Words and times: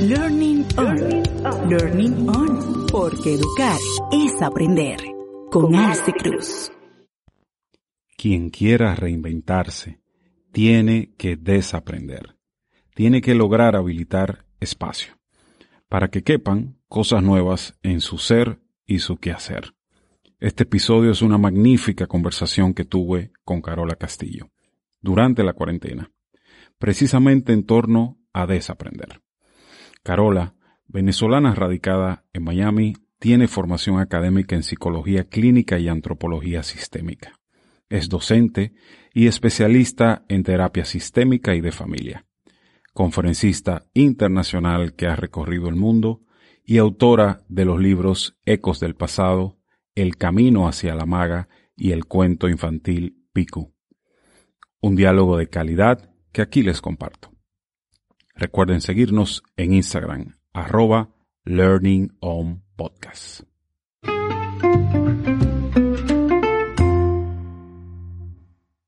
Learning 0.00 0.64
On. 0.78 1.68
Learning 1.68 2.28
On. 2.30 2.86
Porque 2.90 3.34
educar 3.34 3.78
es 4.10 4.40
aprender. 4.40 4.98
Con 5.50 5.74
Arce 5.74 6.12
Cruz. 6.12 6.72
Quien 8.16 8.48
quiera 8.48 8.94
reinventarse 8.94 10.00
tiene 10.52 11.12
que 11.18 11.36
desaprender. 11.36 12.34
Tiene 12.94 13.20
que 13.20 13.34
lograr 13.34 13.76
habilitar 13.76 14.46
espacio 14.58 15.18
para 15.90 16.08
que 16.08 16.22
quepan 16.22 16.78
cosas 16.88 17.22
nuevas 17.22 17.78
en 17.82 18.00
su 18.00 18.16
ser 18.16 18.58
y 18.86 19.00
su 19.00 19.18
quehacer. 19.18 19.74
Este 20.38 20.62
episodio 20.62 21.10
es 21.10 21.20
una 21.20 21.36
magnífica 21.36 22.06
conversación 22.06 22.72
que 22.72 22.86
tuve 22.86 23.32
con 23.44 23.60
Carola 23.60 23.96
Castillo 23.96 24.50
durante 25.02 25.44
la 25.44 25.52
cuarentena, 25.52 26.10
precisamente 26.78 27.52
en 27.52 27.66
torno 27.66 28.18
a 28.32 28.46
desaprender. 28.46 29.20
Carola, 30.02 30.54
venezolana 30.86 31.54
radicada 31.54 32.24
en 32.32 32.44
Miami, 32.44 32.94
tiene 33.18 33.48
formación 33.48 34.00
académica 34.00 34.56
en 34.56 34.62
psicología 34.62 35.24
clínica 35.24 35.78
y 35.78 35.88
antropología 35.88 36.62
sistémica. 36.62 37.38
Es 37.90 38.08
docente 38.08 38.72
y 39.12 39.26
especialista 39.26 40.24
en 40.28 40.42
terapia 40.42 40.84
sistémica 40.84 41.54
y 41.54 41.60
de 41.60 41.72
familia. 41.72 42.26
Conferencista 42.94 43.86
internacional 43.92 44.94
que 44.94 45.06
ha 45.06 45.16
recorrido 45.16 45.68
el 45.68 45.76
mundo 45.76 46.22
y 46.64 46.78
autora 46.78 47.42
de 47.48 47.64
los 47.66 47.78
libros 47.78 48.38
Ecos 48.46 48.80
del 48.80 48.94
Pasado, 48.94 49.58
El 49.94 50.16
Camino 50.16 50.66
hacia 50.66 50.94
la 50.94 51.04
Maga 51.04 51.48
y 51.76 51.92
el 51.92 52.06
cuento 52.06 52.48
infantil 52.48 53.26
Piku. 53.32 53.74
Un 54.80 54.96
diálogo 54.96 55.36
de 55.36 55.48
calidad 55.48 56.10
que 56.32 56.42
aquí 56.42 56.62
les 56.62 56.80
comparto. 56.80 57.29
Recuerden 58.40 58.80
seguirnos 58.80 59.42
en 59.58 59.74
Instagram, 59.74 60.34
arroba 60.54 61.10
Learning 61.44 62.16
on 62.20 62.62
Podcast. 62.74 63.42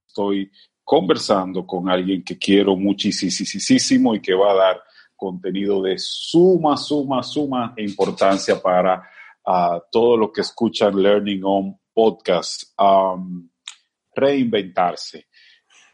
Estoy 0.07 0.51
conversando 0.83 1.67
con 1.67 1.91
alguien 1.91 2.25
que 2.25 2.39
quiero 2.39 2.77
muchísimo 2.77 4.15
y 4.15 4.23
que 4.23 4.33
va 4.33 4.53
a 4.53 4.55
dar 4.55 4.83
contenido 5.15 5.83
de 5.83 5.99
suma, 5.99 6.79
suma, 6.79 7.23
suma 7.23 7.75
importancia 7.77 8.59
para 8.59 9.07
uh, 9.47 9.83
todo 9.91 10.17
lo 10.17 10.33
que 10.33 10.41
escuchan 10.41 10.97
Learning 10.97 11.43
on 11.45 11.79
Podcast. 11.93 12.73
Reinventarse. 14.15 15.27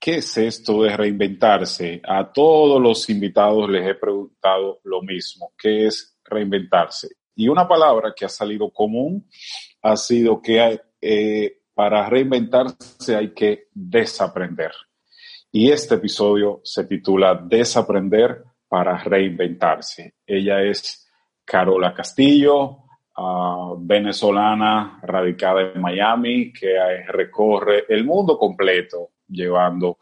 ¿Qué 0.01 0.19
es 0.19 0.37
esto 0.39 0.83
de 0.83 0.97
reinventarse? 0.97 2.01
A 2.05 2.33
todos 2.33 2.81
los 2.81 3.11
invitados 3.11 3.69
les 3.69 3.85
he 3.87 3.95
preguntado 3.95 4.81
lo 4.85 5.03
mismo. 5.03 5.53
¿Qué 5.59 5.87
es 5.87 6.17
reinventarse? 6.25 7.09
Y 7.35 7.49
una 7.49 7.67
palabra 7.67 8.15
que 8.17 8.25
ha 8.25 8.29
salido 8.29 8.71
común 8.71 9.29
ha 9.83 9.97
sido 9.97 10.41
que 10.41 10.81
eh, 11.01 11.59
para 11.75 12.09
reinventarse 12.09 13.17
hay 13.17 13.35
que 13.35 13.69
desaprender. 13.75 14.73
Y 15.51 15.71
este 15.71 15.97
episodio 15.97 16.61
se 16.63 16.85
titula 16.85 17.35
Desaprender 17.35 18.45
para 18.69 18.99
reinventarse. 18.99 20.15
Ella 20.25 20.63
es 20.63 21.09
Carola 21.45 21.93
Castillo, 21.93 22.85
uh, 23.17 23.77
venezolana 23.81 25.01
radicada 25.03 25.73
en 25.75 25.81
Miami, 25.81 26.53
que 26.53 26.77
recorre 27.09 27.87
el 27.89 28.05
mundo 28.05 28.39
completo 28.39 29.11
llevando 29.29 29.99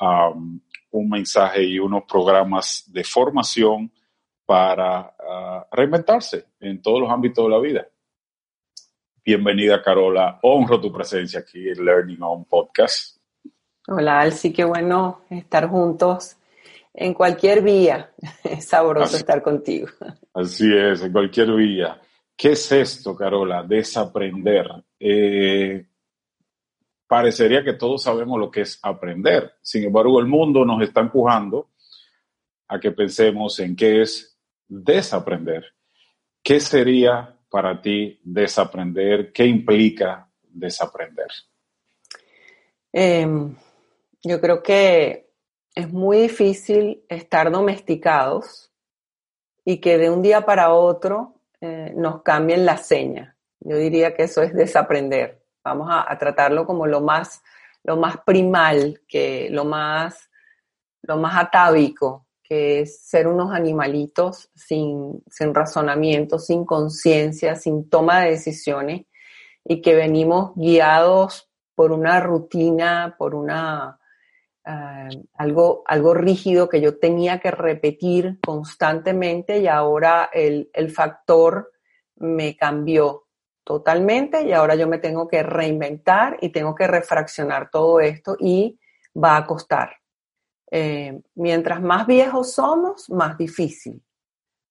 um, 0.00 0.60
un 0.92 1.08
mensaje 1.08 1.62
y 1.62 1.78
unos 1.78 2.04
programas 2.04 2.84
de 2.86 3.04
formación 3.04 3.92
para 4.44 5.00
uh, 5.00 5.74
reinventarse 5.74 6.46
en 6.58 6.82
todos 6.82 7.00
los 7.00 7.10
ámbitos 7.10 7.44
de 7.44 7.50
la 7.50 7.60
vida. 7.60 7.86
Bienvenida, 9.24 9.82
Carola. 9.82 10.40
Honro 10.42 10.80
tu 10.80 10.92
presencia 10.92 11.40
aquí 11.40 11.68
en 11.68 11.84
Learning 11.84 12.22
On 12.22 12.44
Podcast. 12.46 13.18
Hola, 13.86 14.20
Alci, 14.20 14.52
qué 14.52 14.64
bueno 14.64 15.22
estar 15.30 15.68
juntos 15.68 16.36
en 16.94 17.14
cualquier 17.14 17.62
vía. 17.62 18.10
Es 18.44 18.66
sabroso 18.66 19.16
estar 19.16 19.42
contigo. 19.42 19.88
Así 20.34 20.74
es, 20.74 21.02
en 21.02 21.12
cualquier 21.12 21.52
vía. 21.52 22.00
¿Qué 22.36 22.52
es 22.52 22.72
esto, 22.72 23.14
Carola? 23.14 23.62
Desaprender. 23.62 24.66
Eh, 24.98 25.86
parecería 27.10 27.64
que 27.64 27.72
todos 27.72 28.04
sabemos 28.04 28.38
lo 28.38 28.52
que 28.52 28.60
es 28.60 28.78
aprender. 28.84 29.54
Sin 29.62 29.82
embargo, 29.82 30.20
el 30.20 30.26
mundo 30.26 30.64
nos 30.64 30.80
está 30.80 31.00
empujando 31.00 31.70
a 32.68 32.78
que 32.78 32.92
pensemos 32.92 33.58
en 33.58 33.74
qué 33.74 34.02
es 34.02 34.38
desaprender. 34.68 35.64
¿Qué 36.40 36.60
sería 36.60 37.36
para 37.50 37.82
ti 37.82 38.20
desaprender? 38.22 39.32
¿Qué 39.32 39.44
implica 39.44 40.30
desaprender? 40.44 41.26
Em, 42.92 43.56
yo 44.22 44.40
creo 44.40 44.62
que 44.62 45.32
es 45.74 45.92
muy 45.92 46.18
difícil 46.18 47.02
estar 47.08 47.50
domesticados 47.50 48.70
y 49.64 49.78
que 49.78 49.98
de 49.98 50.10
un 50.10 50.22
día 50.22 50.46
para 50.46 50.72
otro 50.72 51.40
eh, 51.60 51.92
nos 51.96 52.22
cambien 52.22 52.64
la 52.64 52.76
seña. 52.76 53.36
Yo 53.58 53.76
diría 53.78 54.14
que 54.14 54.22
eso 54.22 54.42
es 54.42 54.54
desaprender. 54.54 55.39
Vamos 55.62 55.88
a, 55.90 56.16
tratarlo 56.18 56.66
como 56.66 56.86
lo 56.86 57.00
más, 57.00 57.42
lo 57.84 57.96
más 57.96 58.18
primal, 58.24 59.02
que 59.06 59.48
lo 59.50 59.64
más, 59.64 60.30
lo 61.02 61.18
más 61.18 61.36
atávico, 61.36 62.26
que 62.42 62.80
es 62.80 63.02
ser 63.02 63.28
unos 63.28 63.52
animalitos 63.52 64.50
sin, 64.54 65.22
sin 65.30 65.54
razonamiento, 65.54 66.38
sin 66.38 66.64
conciencia, 66.64 67.56
sin 67.56 67.88
toma 67.88 68.20
de 68.20 68.30
decisiones 68.30 69.06
y 69.64 69.82
que 69.82 69.94
venimos 69.94 70.52
guiados 70.56 71.50
por 71.74 71.92
una 71.92 72.20
rutina, 72.20 73.14
por 73.18 73.34
una 73.34 74.00
eh, 74.66 75.08
algo, 75.34 75.82
algo 75.86 76.14
rígido 76.14 76.68
que 76.68 76.80
yo 76.80 76.98
tenía 76.98 77.40
que 77.40 77.50
repetir 77.50 78.38
constantemente 78.44 79.58
y 79.60 79.66
ahora 79.66 80.28
el, 80.32 80.70
el 80.74 80.90
factor 80.90 81.72
me 82.16 82.56
cambió 82.56 83.26
totalmente 83.64 84.42
y 84.42 84.52
ahora 84.52 84.74
yo 84.74 84.88
me 84.88 84.98
tengo 84.98 85.28
que 85.28 85.42
reinventar 85.42 86.38
y 86.40 86.50
tengo 86.50 86.74
que 86.74 86.86
refraccionar 86.86 87.70
todo 87.70 88.00
esto 88.00 88.36
y 88.38 88.78
va 89.16 89.36
a 89.36 89.46
costar. 89.46 89.96
Eh, 90.70 91.20
mientras 91.34 91.80
más 91.80 92.06
viejos 92.06 92.52
somos, 92.52 93.10
más 93.10 93.36
difícil, 93.36 94.00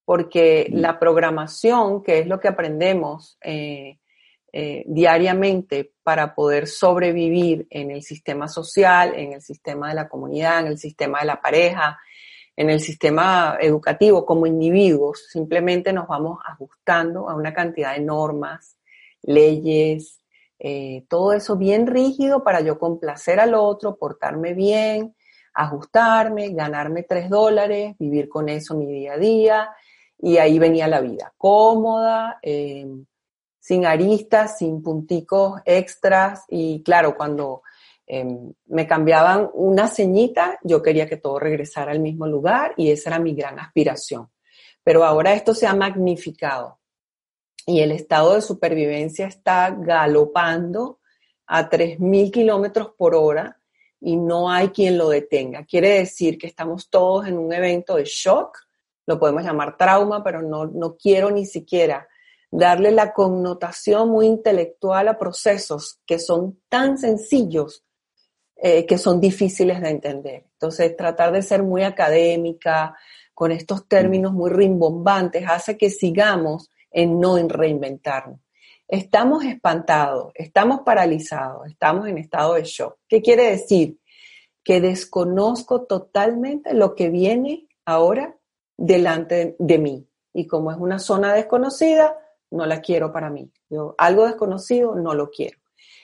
porque 0.06 0.70
mm. 0.72 0.78
la 0.78 0.98
programación, 0.98 2.02
que 2.04 2.20
es 2.20 2.28
lo 2.28 2.40
que 2.40 2.48
aprendemos 2.48 3.38
eh, 3.42 4.00
eh, 4.52 4.84
diariamente 4.88 5.94
para 6.02 6.34
poder 6.34 6.66
sobrevivir 6.66 7.68
en 7.70 7.92
el 7.92 8.02
sistema 8.02 8.48
social, 8.48 9.14
en 9.16 9.34
el 9.34 9.42
sistema 9.42 9.90
de 9.90 9.96
la 9.96 10.10
comunidad, 10.10 10.62
en 10.62 10.68
el 10.68 10.78
sistema 10.80 11.20
de 11.20 11.26
la 11.26 11.40
pareja, 11.40 12.00
en 12.56 12.70
el 12.70 12.80
sistema 12.80 13.58
educativo 13.62 14.26
como 14.26 14.48
individuos, 14.48 15.28
simplemente 15.30 15.94
nos 15.94 16.08
vamos 16.08 16.40
ajustando 16.44 17.30
a 17.30 17.36
una 17.36 17.54
cantidad 17.54 17.94
de 17.94 18.02
normas, 18.02 18.79
leyes, 19.24 20.20
eh, 20.60 21.06
todo 21.08 21.34
eso 21.34 21.56
bien 21.56 21.88
rígido 21.88 22.44
para 22.44 22.60
yo 22.62 22.78
complacer 22.78 23.40
al 23.40 23.54
otro, 23.54 23.96
portarme 23.96 24.54
bien, 24.54 25.16
ajustarme, 25.54 26.50
ganarme 26.50 27.04
tres 27.04 27.30
dólares, 27.30 27.96
vivir 27.98 28.28
con 28.28 28.50
eso 28.50 28.76
mi 28.76 28.86
día 28.86 29.14
a 29.14 29.18
día. 29.18 29.70
Y 30.18 30.38
ahí 30.38 30.60
venía 30.60 30.88
la 30.88 31.00
vida, 31.00 31.34
cómoda, 31.38 32.40
eh, 32.42 32.86
sin 33.58 33.86
aristas, 33.86 34.58
sin 34.58 34.84
punticos 34.84 35.62
extras. 35.64 36.44
Y 36.50 36.84
claro, 36.84 37.16
cuando 37.16 37.62
em, 38.06 38.52
me 38.68 38.86
cambiaban 38.86 39.50
una 39.54 39.88
ceñita, 39.88 40.60
yo 40.64 40.82
quería 40.82 41.08
que 41.08 41.18
todo 41.18 41.40
regresara 41.40 41.92
al 41.92 42.00
mismo 42.00 42.28
lugar 42.28 42.74
y 42.76 42.92
esa 42.92 43.12
era 43.12 43.20
mi 43.20 43.34
gran 43.34 43.60
aspiración. 43.60 44.30
Pero 44.84 45.06
ahora 45.06 45.34
esto 45.34 45.54
se 45.54 45.68
ha 45.68 45.76
magnificado 45.76 46.79
y 47.70 47.82
el 47.82 47.92
estado 47.92 48.34
de 48.34 48.42
supervivencia 48.42 49.28
está 49.28 49.70
galopando 49.70 51.00
a 51.46 51.70
3.000 51.70 52.32
kilómetros 52.32 52.94
por 52.98 53.14
hora 53.14 53.60
y 54.02 54.16
no 54.16 54.50
hay 54.50 54.70
quien 54.70 54.98
lo 54.98 55.10
detenga. 55.10 55.66
Quiere 55.66 56.00
decir 56.00 56.40
que 56.40 56.48
estamos 56.48 56.90
todos 56.90 57.28
en 57.28 57.38
un 57.38 57.54
evento 57.54 57.98
de 57.98 58.06
shock, 58.06 58.58
lo 59.06 59.20
podemos 59.20 59.44
llamar 59.44 59.78
trauma, 59.78 60.24
pero 60.24 60.42
no, 60.42 60.66
no 60.66 60.98
quiero 60.98 61.30
ni 61.30 61.46
siquiera 61.46 62.08
darle 62.50 62.90
la 62.90 63.14
connotación 63.14 64.10
muy 64.10 64.26
intelectual 64.26 65.08
a 65.08 65.20
procesos 65.20 66.00
que 66.08 66.18
son 66.18 66.60
tan 66.70 66.98
sencillos 66.98 67.86
eh, 68.56 68.88
que 68.88 68.98
son 68.98 69.22
difíciles 69.22 69.80
de 69.80 69.90
entender. 69.90 70.46
Entonces, 70.54 70.98
tratar 70.98 71.32
de 71.32 71.44
ser 71.44 71.62
muy 71.62 71.84
académica, 71.84 72.98
con 73.36 73.52
estos 73.52 73.88
términos 73.88 74.34
muy 74.34 74.50
rimbombantes, 74.50 75.46
hace 75.48 75.78
que 75.78 75.92
sigamos 75.92 76.72
en 76.92 77.20
no 77.20 77.38
en 77.38 77.50
reinventarnos. 77.50 78.40
Estamos 78.88 79.46
espantados, 79.46 80.32
estamos 80.34 80.82
paralizados, 80.82 81.68
estamos 81.68 82.08
en 82.08 82.18
estado 82.18 82.56
de 82.56 82.64
shock. 82.64 82.98
¿Qué 83.08 83.22
quiere 83.22 83.52
decir? 83.52 84.00
Que 84.64 84.82
desconozco 84.82 85.84
totalmente 85.84 86.74
lo 86.74 86.96
que 86.96 87.10
viene 87.10 87.68
ahora 87.86 88.36
delante 88.78 89.56
de 89.60 89.78
mí. 89.78 90.08
Y 90.34 90.48
como 90.48 90.72
es 90.72 90.78
una 90.78 91.00
zona 91.00 91.34
desconocida, 91.34 92.18
no 92.52 92.66
la 92.66 92.82
quiero 92.82 93.12
para 93.12 93.30
mí. 93.30 93.52
Algo 93.98 94.26
desconocido 94.26 94.96
no 94.96 95.14
lo 95.14 95.30
quiero. 95.30 95.60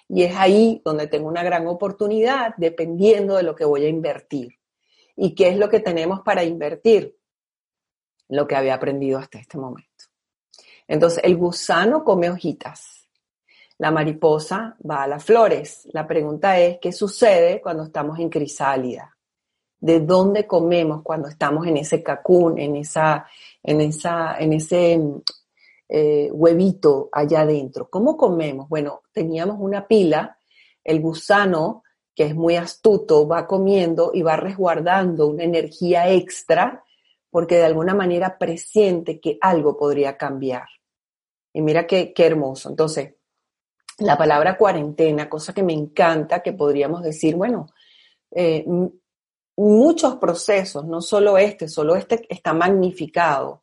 Y 0.07 0.23
es 0.23 0.35
ahí 0.35 0.81
donde 0.85 1.07
tengo 1.07 1.27
una 1.27 1.43
gran 1.43 1.65
oportunidad 1.67 2.53
dependiendo 2.57 3.35
de 3.35 3.43
lo 3.43 3.55
que 3.55 3.65
voy 3.65 3.85
a 3.85 3.89
invertir. 3.89 4.59
¿Y 5.15 5.33
qué 5.33 5.49
es 5.49 5.57
lo 5.57 5.69
que 5.69 5.79
tenemos 5.79 6.21
para 6.21 6.43
invertir? 6.43 7.17
Lo 8.27 8.45
que 8.47 8.55
había 8.55 8.75
aprendido 8.75 9.17
hasta 9.17 9.39
este 9.39 9.57
momento. 9.57 10.05
Entonces, 10.87 11.21
el 11.23 11.35
gusano 11.37 12.03
come 12.03 12.29
hojitas. 12.29 13.07
La 13.77 13.91
mariposa 13.91 14.77
va 14.89 15.03
a 15.03 15.07
las 15.07 15.23
flores. 15.23 15.87
La 15.91 16.07
pregunta 16.07 16.57
es, 16.59 16.77
¿qué 16.79 16.91
sucede 16.91 17.61
cuando 17.61 17.83
estamos 17.83 18.19
en 18.19 18.29
crisálida? 18.29 19.17
¿De 19.79 19.99
dónde 19.99 20.47
comemos 20.47 21.01
cuando 21.03 21.27
estamos 21.27 21.67
en 21.67 21.77
ese 21.77 22.01
cacún, 22.01 22.57
en, 22.57 22.77
esa, 22.77 23.27
en, 23.61 23.81
esa, 23.81 24.37
en 24.39 24.53
ese 24.53 25.01
eh, 25.89 26.29
huevito 26.31 27.09
allá 27.11 27.41
adentro? 27.41 27.89
¿Cómo 27.89 28.15
comemos? 28.15 28.69
Bueno, 28.69 29.01
teníamos 29.11 29.57
una 29.59 29.85
pila, 29.85 30.37
el 30.83 31.01
gusano, 31.01 31.83
que 32.15 32.27
es 32.27 32.35
muy 32.35 32.55
astuto, 32.55 33.27
va 33.27 33.45
comiendo 33.45 34.11
y 34.13 34.21
va 34.21 34.37
resguardando 34.37 35.27
una 35.27 35.43
energía 35.43 36.09
extra 36.09 36.84
porque 37.35 37.57
de 37.57 37.65
alguna 37.65 37.93
manera 37.93 38.37
presiente 38.37 39.19
que 39.19 39.37
algo 39.41 39.75
podría 39.75 40.15
cambiar. 40.15 40.69
Y 41.51 41.61
mira 41.61 41.85
qué, 41.85 42.13
qué 42.13 42.27
hermoso. 42.27 42.69
Entonces, 42.69 43.15
la 43.97 44.17
palabra 44.17 44.57
cuarentena, 44.57 45.27
cosa 45.27 45.53
que 45.53 45.61
me 45.61 45.73
encanta, 45.73 46.41
que 46.41 46.53
podríamos 46.53 47.03
decir, 47.03 47.35
bueno, 47.35 47.67
eh, 48.31 48.65
muchos 49.57 50.15
procesos, 50.15 50.85
no 50.85 51.01
solo 51.01 51.37
este, 51.37 51.67
solo 51.67 51.97
este 51.97 52.25
está 52.29 52.53
magnificado. 52.53 53.59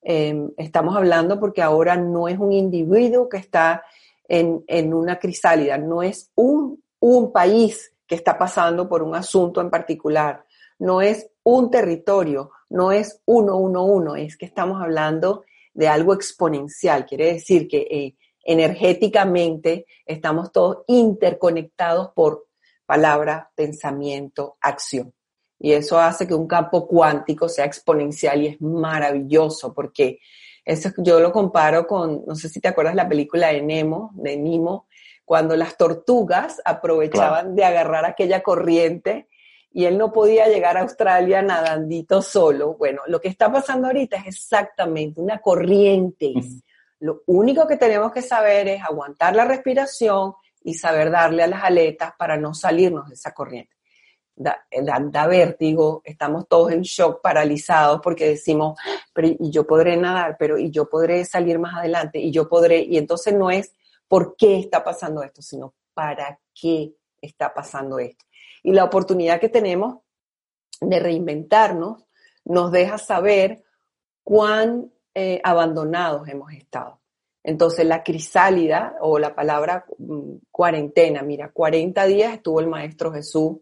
Em, 0.00 0.50
estamos 0.56 0.96
hablando 0.96 1.38
porque 1.38 1.60
ahora 1.60 1.96
no 1.98 2.26
es 2.26 2.38
un 2.38 2.52
individuo 2.52 3.28
que 3.28 3.36
está 3.36 3.84
en, 4.28 4.64
en 4.66 4.94
una 4.94 5.18
crisálida, 5.18 5.76
no 5.76 6.02
es 6.02 6.30
un, 6.36 6.82
un 7.00 7.32
país 7.32 7.94
que 8.06 8.14
está 8.14 8.38
pasando 8.38 8.88
por 8.88 9.02
un 9.02 9.14
asunto 9.14 9.60
en 9.60 9.68
particular, 9.68 10.46
no 10.78 11.02
es 11.02 11.29
un 11.42 11.70
territorio, 11.70 12.50
no 12.68 12.92
es 12.92 13.20
uno, 13.26 13.56
uno, 13.56 13.84
uno, 13.84 14.16
es 14.16 14.36
que 14.36 14.46
estamos 14.46 14.80
hablando 14.80 15.44
de 15.72 15.88
algo 15.88 16.14
exponencial. 16.14 17.06
Quiere 17.06 17.32
decir 17.32 17.68
que 17.68 17.86
eh, 17.90 18.16
energéticamente 18.44 19.86
estamos 20.04 20.52
todos 20.52 20.84
interconectados 20.86 22.10
por 22.14 22.46
palabra, 22.86 23.50
pensamiento, 23.54 24.56
acción. 24.60 25.12
Y 25.58 25.72
eso 25.72 25.98
hace 25.98 26.26
que 26.26 26.34
un 26.34 26.48
campo 26.48 26.88
cuántico 26.88 27.48
sea 27.48 27.66
exponencial 27.66 28.42
y 28.42 28.46
es 28.48 28.60
maravilloso 28.60 29.74
porque 29.74 30.18
eso 30.64 30.90
yo 30.98 31.20
lo 31.20 31.32
comparo 31.32 31.86
con, 31.86 32.24
no 32.26 32.34
sé 32.34 32.48
si 32.48 32.60
te 32.60 32.68
acuerdas 32.68 32.94
la 32.94 33.08
película 33.08 33.48
de 33.48 33.62
Nemo, 33.62 34.10
de 34.14 34.36
Nemo, 34.36 34.86
cuando 35.24 35.56
las 35.56 35.76
tortugas 35.76 36.60
aprovechaban 36.64 37.54
de 37.54 37.64
agarrar 37.64 38.04
aquella 38.04 38.42
corriente 38.42 39.28
y 39.72 39.84
él 39.84 39.96
no 39.96 40.12
podía 40.12 40.48
llegar 40.48 40.76
a 40.76 40.82
Australia 40.82 41.42
nadandito 41.42 42.22
solo. 42.22 42.74
Bueno, 42.74 43.02
lo 43.06 43.20
que 43.20 43.28
está 43.28 43.50
pasando 43.52 43.86
ahorita 43.86 44.16
es 44.16 44.26
exactamente 44.26 45.20
una 45.20 45.38
corriente. 45.38 46.32
Lo 46.98 47.22
único 47.26 47.66
que 47.66 47.76
tenemos 47.76 48.12
que 48.12 48.22
saber 48.22 48.68
es 48.68 48.82
aguantar 48.82 49.34
la 49.36 49.44
respiración 49.44 50.34
y 50.62 50.74
saber 50.74 51.10
darle 51.10 51.44
a 51.44 51.46
las 51.46 51.62
aletas 51.62 52.12
para 52.18 52.36
no 52.36 52.52
salirnos 52.52 53.08
de 53.08 53.14
esa 53.14 53.32
corriente. 53.32 53.76
Da, 54.34 54.64
da, 54.72 55.26
vértigo, 55.26 56.00
estamos 56.04 56.48
todos 56.48 56.72
en 56.72 56.80
shock, 56.80 57.20
paralizados, 57.20 58.00
porque 58.02 58.26
decimos, 58.26 58.78
pero 59.12 59.28
y 59.28 59.50
yo 59.50 59.66
podré 59.66 59.96
nadar, 59.98 60.36
pero 60.38 60.56
y 60.56 60.70
yo 60.70 60.88
podré 60.88 61.26
salir 61.26 61.58
más 61.58 61.76
adelante, 61.76 62.18
y 62.18 62.30
yo 62.30 62.48
podré, 62.48 62.80
y 62.80 62.96
entonces 62.96 63.34
no 63.34 63.50
es 63.50 63.74
por 64.08 64.36
qué 64.36 64.58
está 64.58 64.82
pasando 64.82 65.22
esto, 65.22 65.42
sino 65.42 65.74
para 65.92 66.40
qué 66.54 66.94
está 67.20 67.52
pasando 67.52 67.98
esto 67.98 68.24
y 68.62 68.72
la 68.72 68.84
oportunidad 68.84 69.40
que 69.40 69.48
tenemos 69.48 69.98
de 70.80 70.98
reinventarnos 70.98 72.04
nos 72.44 72.72
deja 72.72 72.98
saber 72.98 73.62
cuán 74.22 74.92
eh, 75.14 75.40
abandonados 75.44 76.28
hemos 76.28 76.52
estado. 76.52 77.00
Entonces 77.42 77.86
la 77.86 78.02
crisálida 78.02 78.96
o 79.00 79.18
la 79.18 79.34
palabra 79.34 79.86
mm, 79.98 80.36
cuarentena, 80.50 81.22
mira, 81.22 81.50
40 81.52 82.04
días 82.06 82.34
estuvo 82.34 82.60
el 82.60 82.66
Maestro 82.66 83.12
Jesús 83.12 83.58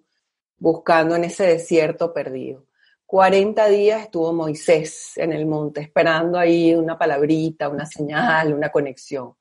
buscando 0.58 1.14
en 1.16 1.24
ese 1.24 1.44
desierto 1.44 2.12
perdido. 2.12 2.64
40 3.06 3.68
días 3.68 4.02
estuvo 4.02 4.32
Moisés 4.32 5.16
en 5.16 5.32
el 5.32 5.46
monte 5.46 5.80
esperando 5.80 6.38
ahí 6.38 6.74
una 6.74 6.98
palabrita, 6.98 7.68
una 7.68 7.86
señal, 7.86 8.52
una 8.52 8.70
conexión. 8.70 9.34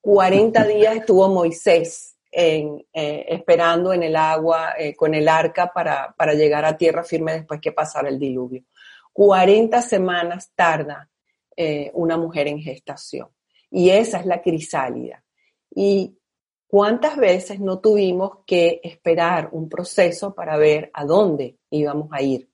40 0.00 0.64
días 0.68 0.96
estuvo 0.96 1.28
Moisés 1.28 2.17
en, 2.30 2.84
eh, 2.92 3.26
esperando 3.28 3.92
en 3.92 4.02
el 4.02 4.16
agua 4.16 4.74
eh, 4.78 4.94
con 4.94 5.14
el 5.14 5.28
arca 5.28 5.72
para, 5.72 6.14
para, 6.16 6.34
llegar 6.34 6.64
a 6.64 6.76
tierra 6.76 7.02
firme 7.02 7.32
después 7.32 7.60
que 7.60 7.72
pasara 7.72 8.08
el 8.08 8.18
diluvio. 8.18 8.64
40 9.12 9.80
semanas 9.82 10.52
tarda 10.54 11.08
eh, 11.56 11.90
una 11.94 12.16
mujer 12.16 12.48
en 12.48 12.60
gestación 12.60 13.28
y 13.70 13.90
esa 13.90 14.20
es 14.20 14.26
la 14.26 14.42
crisálida. 14.42 15.24
Y 15.70 16.18
cuántas 16.66 17.16
veces 17.16 17.60
no 17.60 17.80
tuvimos 17.80 18.44
que 18.46 18.80
esperar 18.82 19.48
un 19.52 19.68
proceso 19.68 20.34
para 20.34 20.56
ver 20.56 20.90
a 20.94 21.04
dónde 21.04 21.58
íbamos 21.70 22.08
a 22.12 22.22
ir, 22.22 22.48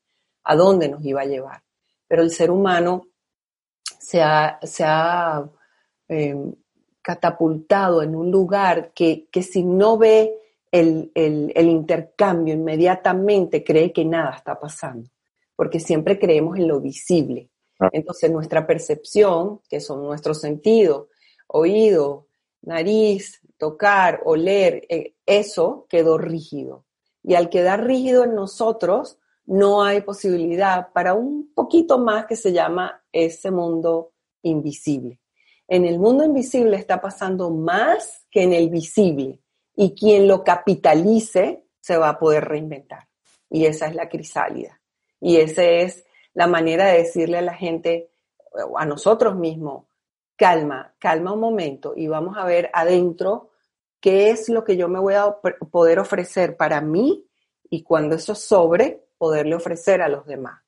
a 0.45 0.57
dónde 0.57 0.89
nos 0.89 1.05
iba 1.05 1.23
a 1.23 1.27
llevar. 1.27 1.63
Pero 2.07 2.23
el 2.23 2.31
ser 2.31 2.51
humano 2.51 3.09
se 3.99 4.23
ha, 4.23 4.59
se 4.63 4.85
ha 4.85 5.45
catapultado 7.05 8.03
en 8.03 8.17
un 8.17 8.31
lugar 8.31 8.93
que, 8.95 9.29
si 9.43 9.63
no 9.63 9.99
ve 9.99 10.41
el, 10.73 11.13
intercambio 11.55 12.55
inmediatamente 12.55 13.63
cree 13.63 13.93
que 13.93 14.07
nada 14.07 14.35
está 14.35 14.59
pasando, 14.59 15.11
porque 15.55 15.79
siempre 15.81 16.19
creemos 16.19 16.59
en 16.59 16.67
lo 16.67 16.81
visible. 16.81 17.51
Ah. 17.79 17.91
Entonces 17.93 18.31
nuestra 18.31 18.67
percepción, 18.67 19.61
que 19.69 19.81
son 19.81 20.03
nuestros 20.03 20.41
sentidos, 20.41 21.09
oído, 21.47 22.27
nariz, 22.63 23.43
tocar, 23.59 24.23
oler, 24.25 24.87
eh, 24.89 25.15
eso 25.27 25.87
quedó 25.91 26.17
rígido. 26.17 26.87
Y 27.23 27.35
al 27.35 27.51
quedar 27.51 27.85
rígido 27.85 28.25
en 28.25 28.35
nosotros, 28.35 29.19
no 29.45 29.83
hay 29.83 30.01
posibilidad 30.01 30.91
para 30.95 31.13
un 31.13 31.53
poquito 31.55 31.99
más 31.99 32.25
que 32.25 32.37
se 32.37 32.51
llama 32.51 33.05
ese 33.13 33.51
mundo 33.51 34.13
invisible 34.41 35.21
en 35.69 35.85
el 35.85 35.99
mundo 35.99 36.25
invisible 36.25 36.77
está 36.77 37.01
pasando 37.01 37.51
más 37.51 38.27
que 38.31 38.43
en 38.43 38.53
el 38.53 38.69
visible 38.69 39.41
y 39.77 39.95
quien 39.95 40.29
lo 40.29 40.45
capitalice 40.45 41.65
se 41.81 41.97
va 41.97 42.11
a 42.11 42.19
poder 42.19 42.45
reinventar. 42.45 43.09
Y 43.51 43.67
esa 43.67 43.87
es 43.87 43.95
la 43.95 44.09
crisálida. 44.09 44.81
Y 45.21 45.37
esa 45.37 45.65
es 45.65 46.05
la 46.35 46.47
manera 46.47 46.87
de 46.87 46.99
decirle 46.99 47.39
a 47.39 47.43
la 47.43 47.55
gente, 47.55 48.11
a 48.77 48.85
nosotros 48.85 49.37
mismos, 49.37 49.87
calma, 50.37 50.95
calma 50.99 51.33
un 51.33 51.41
momento 51.41 51.95
y 51.97 52.09
vamos 52.09 52.37
a 52.37 52.45
ver 52.45 52.71
adentro 52.73 53.51
qué 54.01 54.31
es 54.31 54.49
lo 54.49 54.65
que 54.65 54.77
yo 54.77 54.89
me 54.89 54.99
voy 54.99 55.15
a 55.15 55.37
poder 55.71 55.99
ofrecer 55.99 56.57
para 56.57 56.81
mí 56.81 57.27
y 57.71 57.83
cuando 57.83 58.17
eso 58.17 58.35
sobre, 58.35 59.07
poderle 59.17 59.55
ofrecer 59.55 60.03
a 60.03 60.09
los 60.09 60.27
demás. 60.27 60.61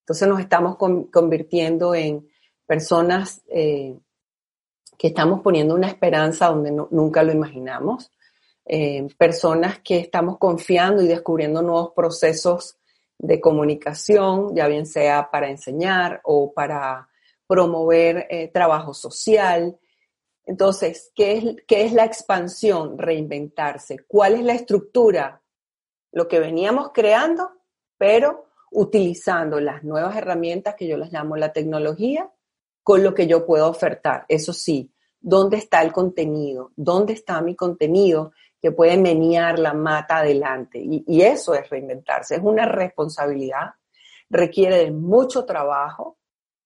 Entonces 0.00 0.26
nos 0.26 0.40
estamos 0.40 0.76
convirtiendo 0.76 1.94
en 1.94 2.28
personas 2.66 3.42
eh, 3.48 3.96
que 5.00 5.08
estamos 5.08 5.40
poniendo 5.40 5.74
una 5.74 5.88
esperanza 5.88 6.48
donde 6.48 6.72
nunca 6.72 7.22
lo 7.22 7.32
imaginamos, 7.32 8.12
eh, 8.66 9.08
personas 9.16 9.78
que 9.78 9.96
estamos 9.96 10.36
confiando 10.36 11.02
y 11.02 11.08
descubriendo 11.08 11.62
nuevos 11.62 11.92
procesos 11.96 12.76
de 13.16 13.40
comunicación, 13.40 14.54
ya 14.54 14.68
bien 14.68 14.84
sea 14.84 15.30
para 15.30 15.48
enseñar 15.48 16.20
o 16.22 16.52
para 16.52 17.08
promover 17.46 18.26
eh, 18.28 18.48
trabajo 18.48 18.92
social. 18.92 19.78
Entonces, 20.44 21.10
¿qué 21.14 21.32
es, 21.32 21.44
¿qué 21.66 21.86
es 21.86 21.94
la 21.94 22.04
expansión? 22.04 22.98
Reinventarse. 22.98 24.04
¿Cuál 24.06 24.34
es 24.34 24.44
la 24.44 24.52
estructura? 24.52 25.42
Lo 26.12 26.28
que 26.28 26.40
veníamos 26.40 26.90
creando, 26.92 27.50
pero 27.96 28.48
utilizando 28.70 29.60
las 29.60 29.82
nuevas 29.82 30.14
herramientas 30.14 30.74
que 30.74 30.86
yo 30.86 30.98
las 30.98 31.10
llamo 31.10 31.38
la 31.38 31.54
tecnología 31.54 32.30
con 32.82 33.02
lo 33.02 33.14
que 33.14 33.26
yo 33.26 33.46
puedo 33.46 33.68
ofertar. 33.68 34.24
Eso 34.28 34.52
sí, 34.52 34.90
¿dónde 35.20 35.58
está 35.58 35.82
el 35.82 35.92
contenido? 35.92 36.72
¿Dónde 36.76 37.12
está 37.12 37.40
mi 37.40 37.54
contenido 37.54 38.32
que 38.60 38.72
puede 38.72 38.96
menear 38.96 39.58
la 39.58 39.74
mata 39.74 40.18
adelante? 40.18 40.80
Y, 40.82 41.22
eso 41.22 41.54
es 41.54 41.68
reinventarse, 41.68 42.36
es 42.36 42.42
una 42.42 42.66
responsabilidad, 42.66 43.74
requiere 44.28 44.78
de 44.78 44.90
mucho 44.90 45.44
trabajo 45.44 46.16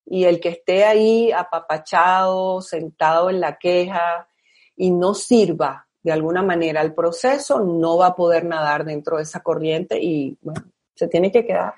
y 0.06 0.24
el 0.24 0.40
que 0.40 0.50
esté 0.50 0.84
ahí 0.84 1.32
apapachado, 1.32 2.60
sentado 2.60 3.30
en 3.30 3.40
la 3.40 3.58
queja 3.58 4.28
y 4.76 4.90
no 4.90 5.14
sirva 5.14 5.88
de 6.02 6.12
alguna 6.12 6.42
manera 6.42 6.82
al 6.82 6.94
proceso, 6.94 7.60
no 7.60 7.96
va 7.96 8.08
a 8.08 8.14
poder 8.14 8.44
nadar 8.44 8.84
dentro 8.84 9.16
de 9.16 9.22
esa 9.22 9.40
corriente 9.40 9.98
y 10.00 10.36
bueno, 10.42 10.64
se 10.94 11.08
tiene 11.08 11.32
que 11.32 11.46
quedar. 11.46 11.74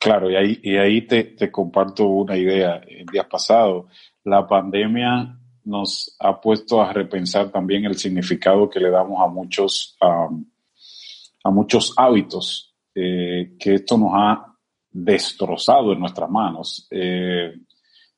Claro, 0.00 0.30
y 0.30 0.36
ahí, 0.36 0.60
y 0.62 0.76
ahí 0.78 1.02
te, 1.02 1.24
te 1.24 1.50
comparto 1.50 2.06
una 2.06 2.34
idea. 2.34 2.80
El 2.88 3.04
día 3.04 3.28
pasado, 3.28 3.88
la 4.24 4.46
pandemia 4.46 5.38
nos 5.64 6.16
ha 6.18 6.40
puesto 6.40 6.80
a 6.82 6.90
repensar 6.90 7.50
también 7.50 7.84
el 7.84 7.96
significado 7.96 8.70
que 8.70 8.80
le 8.80 8.88
damos 8.88 9.20
a 9.22 9.26
muchos, 9.26 9.98
a 10.00 11.50
muchos 11.50 11.92
hábitos 11.98 12.74
eh, 12.94 13.56
que 13.58 13.74
esto 13.74 13.98
nos 13.98 14.12
ha 14.14 14.56
destrozado 14.90 15.92
en 15.92 16.00
nuestras 16.00 16.30
manos. 16.30 16.88
Eh, 16.90 17.52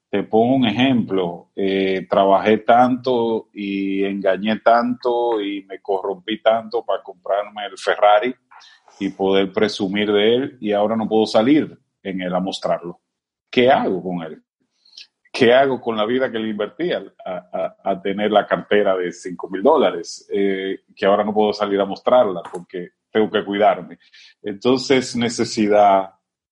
te 0.08 0.22
pongo 0.22 0.54
un 0.54 0.66
ejemplo, 0.66 1.50
eh, 1.56 2.06
trabajé 2.08 2.58
tanto 2.58 3.48
y 3.52 4.04
engañé 4.04 4.60
tanto 4.60 5.40
y 5.40 5.64
me 5.64 5.80
corrompí 5.80 6.40
tanto 6.40 6.84
para 6.84 7.02
comprarme 7.02 7.66
el 7.66 7.76
Ferrari 7.76 8.32
y 9.02 9.11
poder 9.11 9.52
presumir 9.52 10.12
de 10.12 10.35
él 10.35 10.59
y 10.61 10.73
ahora 10.73 10.94
no 10.94 11.09
puedo 11.09 11.26
salir 11.26 11.76
en 12.02 12.21
él 12.21 12.32
a 12.35 12.40
mostrarlo. 12.40 13.00
¿Qué 13.50 13.68
hago 13.68 14.02
con 14.02 14.23
él? 14.23 14.42
¿Qué 15.32 15.52
hago 15.52 15.80
con 15.80 15.97
la 15.97 16.06
vida 16.06 16.30
que 16.30 16.38
le 16.38 16.50
invertí 16.50 16.90
a, 16.92 18.02
tener 18.02 18.30
la 18.30 18.47
cartera 18.47 18.97
de 18.97 19.11
5 19.11 19.49
mil 19.49 19.62
dólares? 19.62 20.28
Eh, 20.32 20.80
que 20.94 21.06
ahora 21.06 21.25
no 21.25 21.35
puedo 21.35 21.52
salir 21.52 21.80
a 21.80 21.87
mostrarla 21.87 22.42
porque 22.52 22.90
tengo 23.11 23.30
que 23.30 23.44
cuidarme. 23.44 23.99
Entonces, 24.42 25.16
necesidad 25.16 26.11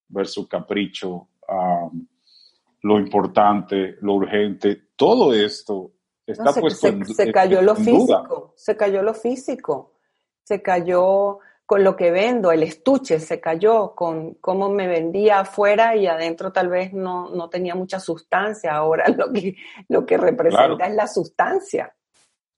versus 0.08 0.48
capricho, 0.48 1.28
lo 2.82 2.98
importante, 2.98 3.96
lo 4.00 4.14
urgente, 4.14 4.88
todo 4.96 5.32
esto 5.32 5.92
está 6.26 6.52
puesto 6.52 6.88
se, 7.04 7.14
se 7.14 7.32
cayó 7.32 7.62
lo 7.62 7.76
físico, 7.76 8.54
se 8.56 8.76
cayó 8.76 9.02
lo 9.02 9.14
físico, 9.14 9.94
se 10.42 10.62
cayó 10.62 11.38
con 11.70 11.84
lo 11.84 11.94
que 11.94 12.10
vendo, 12.10 12.50
el 12.50 12.64
estuche 12.64 13.20
se 13.20 13.40
cayó 13.40 13.94
con 13.94 14.34
cómo 14.40 14.70
me 14.70 14.88
vendía 14.88 15.38
afuera 15.38 15.94
y 15.94 16.08
adentro 16.08 16.50
tal 16.50 16.68
vez 16.68 16.92
no, 16.92 17.30
no 17.30 17.48
tenía 17.48 17.76
mucha 17.76 18.00
sustancia. 18.00 18.74
Ahora 18.74 19.06
lo 19.16 19.32
que, 19.32 19.54
lo 19.88 20.04
que 20.04 20.16
representa 20.16 20.88
es 20.88 20.94
la 20.96 21.06
sustancia. 21.06 21.94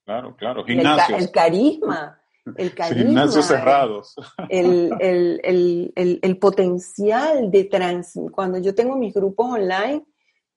Claro, 0.06 0.34
claro. 0.34 0.64
Gimnasios. 0.64 1.20
El, 1.20 1.30
carisma. 1.30 2.22
El 2.56 2.74
carisma. 2.74 3.04
Gimnasios 3.04 3.44
cerrados. 3.44 4.14
El, 4.48 5.42
el, 6.22 6.38
potencial 6.38 7.50
de 7.50 7.64
trans. 7.64 8.18
Cuando 8.30 8.56
yo 8.60 8.74
tengo 8.74 8.96
mis 8.96 9.12
grupos 9.12 9.46
online, 9.46 10.06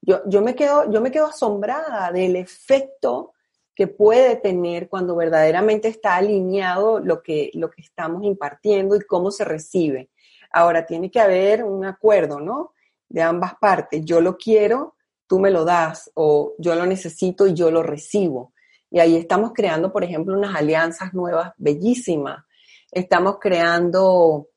yo, 0.01 0.21
yo, 0.27 0.41
me 0.41 0.55
quedo, 0.55 0.89
yo 0.89 1.01
me 1.01 1.11
quedo 1.11 1.25
asombrada 1.25 2.09
del 2.13 2.37
efecto 2.37 3.33
que 3.75 3.87
puede 3.87 4.37
tener 4.37 4.87
cuando 4.87 5.15
verdaderamente 5.15 5.89
está 5.89 6.15
alineado 6.15 6.99
lo 6.99 7.21
que, 7.21 7.51
lo 7.53 7.69
que 7.69 7.81
estamos 7.81 8.23
impartiendo 8.23 8.95
y 8.95 9.01
cómo 9.01 9.31
se 9.31 9.43
recibe. 9.43 10.09
Ahora, 10.51 10.85
tiene 10.85 11.11
que 11.11 11.19
haber 11.19 11.65
un 11.65 11.83
acuerdo, 11.85 12.39
¿no? 12.39 12.73
De 13.09 13.21
ambas 13.21 13.55
partes. 13.59 14.03
Yo 14.05 14.21
lo 14.21 14.37
quiero, 14.37 14.95
tú 15.27 15.39
me 15.39 15.51
lo 15.51 15.65
das, 15.65 16.09
o 16.13 16.53
yo 16.57 16.75
lo 16.75 16.85
necesito 16.85 17.45
y 17.45 17.53
yo 17.53 17.69
lo 17.69 17.83
recibo. 17.83 18.53
Y 18.89 18.99
ahí 18.99 19.17
estamos 19.17 19.51
creando, 19.53 19.91
por 19.91 20.05
ejemplo, 20.05 20.37
unas 20.37 20.55
alianzas 20.55 21.13
nuevas 21.13 21.51
bellísimas. 21.57 22.45
Estamos 22.89 23.39
creando 23.39 24.47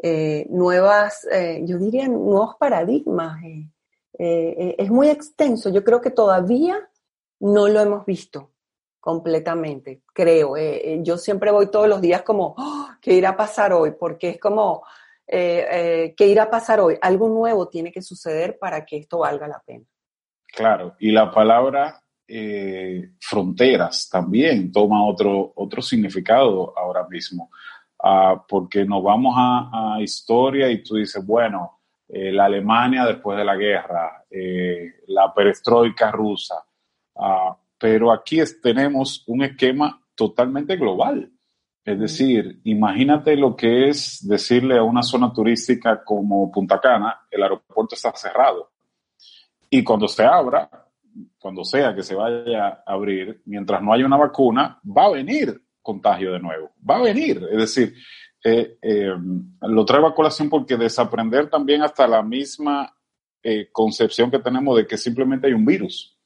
eh, 0.00 0.48
nuevas, 0.50 1.24
eh, 1.30 1.62
yo 1.64 1.78
diría, 1.78 2.08
nuevos 2.08 2.56
paradigmas. 2.58 3.40
Eh, 4.18 4.74
es 4.76 4.90
muy 4.90 5.08
extenso. 5.10 5.70
Yo 5.70 5.84
creo 5.84 6.00
que 6.00 6.10
todavía 6.10 6.90
no 7.38 7.68
lo 7.68 7.80
hemos 7.80 8.04
visto 8.04 8.53
completamente, 9.04 10.00
creo. 10.14 10.56
Eh, 10.56 10.94
eh, 10.94 10.98
yo 11.02 11.18
siempre 11.18 11.50
voy 11.50 11.70
todos 11.70 11.86
los 11.86 12.00
días 12.00 12.22
como, 12.22 12.54
oh, 12.56 12.88
¿qué 13.02 13.12
irá 13.12 13.30
a 13.30 13.36
pasar 13.36 13.74
hoy? 13.74 13.92
Porque 14.00 14.30
es 14.30 14.40
como, 14.40 14.82
eh, 15.26 16.14
¿qué 16.16 16.26
irá 16.26 16.44
a 16.44 16.50
pasar 16.50 16.80
hoy? 16.80 16.96
Algo 17.02 17.28
nuevo 17.28 17.68
tiene 17.68 17.92
que 17.92 18.00
suceder 18.00 18.58
para 18.58 18.86
que 18.86 18.96
esto 18.96 19.18
valga 19.18 19.46
la 19.46 19.60
pena. 19.60 19.84
Claro, 20.46 20.94
y 21.00 21.12
la 21.12 21.30
palabra 21.30 22.00
fronteras 23.20 24.08
también 24.08 24.72
toma 24.72 25.04
otro, 25.04 25.52
otro 25.54 25.82
significado 25.82 26.72
ahora 26.74 27.06
mismo, 27.06 27.50
ah, 28.02 28.42
porque 28.48 28.86
nos 28.86 29.02
vamos 29.02 29.34
a, 29.36 29.98
historia 30.00 30.70
y 30.70 30.82
tú 30.82 30.96
dices, 30.96 31.22
bueno, 31.26 31.80
la 32.08 32.46
Alemania 32.46 33.04
después 33.04 33.36
de 33.36 33.44
la 33.44 33.56
guerra, 33.56 34.24
la 35.08 35.34
perestroika 35.34 36.10
rusa, 36.10 36.64
uh, 37.16 37.54
pero 37.84 38.10
aquí 38.10 38.38
tenemos 38.62 39.22
un 39.26 39.42
esquema 39.42 40.02
totalmente 40.14 40.74
global. 40.74 41.30
Es 41.84 42.00
decir, 42.00 42.62
imagínate 42.64 43.36
lo 43.36 43.54
que 43.54 43.90
es 43.90 44.26
decirle 44.26 44.78
a 44.78 44.82
una 44.82 45.02
zona 45.02 45.30
turística 45.30 46.02
como 46.02 46.50
Punta 46.50 46.80
Cana, 46.80 47.26
el 47.30 47.42
aeropuerto 47.42 47.94
está 47.94 48.10
cerrado. 48.16 48.70
Y 49.68 49.84
cuando 49.84 50.08
se 50.08 50.24
abra, 50.24 50.70
cuando 51.38 51.62
sea 51.62 51.94
que 51.94 52.02
se 52.02 52.14
vaya 52.14 52.68
a 52.68 52.82
abrir, 52.86 53.42
mientras 53.44 53.82
no 53.82 53.92
haya 53.92 54.06
una 54.06 54.16
vacuna, 54.16 54.80
va 54.82 55.04
a 55.04 55.10
venir 55.10 55.62
contagio 55.82 56.32
de 56.32 56.40
nuevo. 56.40 56.70
Va 56.88 56.96
a 56.96 57.02
venir. 57.02 57.46
Es 57.52 57.58
decir, 57.58 57.94
eh, 58.42 58.78
eh, 58.80 59.12
lo 59.60 59.84
traigo 59.84 60.06
a 60.06 60.14
colación 60.14 60.48
porque 60.48 60.78
desaprender 60.78 61.50
también 61.50 61.82
hasta 61.82 62.08
la 62.08 62.22
misma 62.22 62.96
eh, 63.42 63.68
concepción 63.70 64.30
que 64.30 64.38
tenemos 64.38 64.74
de 64.74 64.86
que 64.86 64.96
simplemente 64.96 65.48
hay 65.48 65.52
un 65.52 65.66
virus 65.66 66.18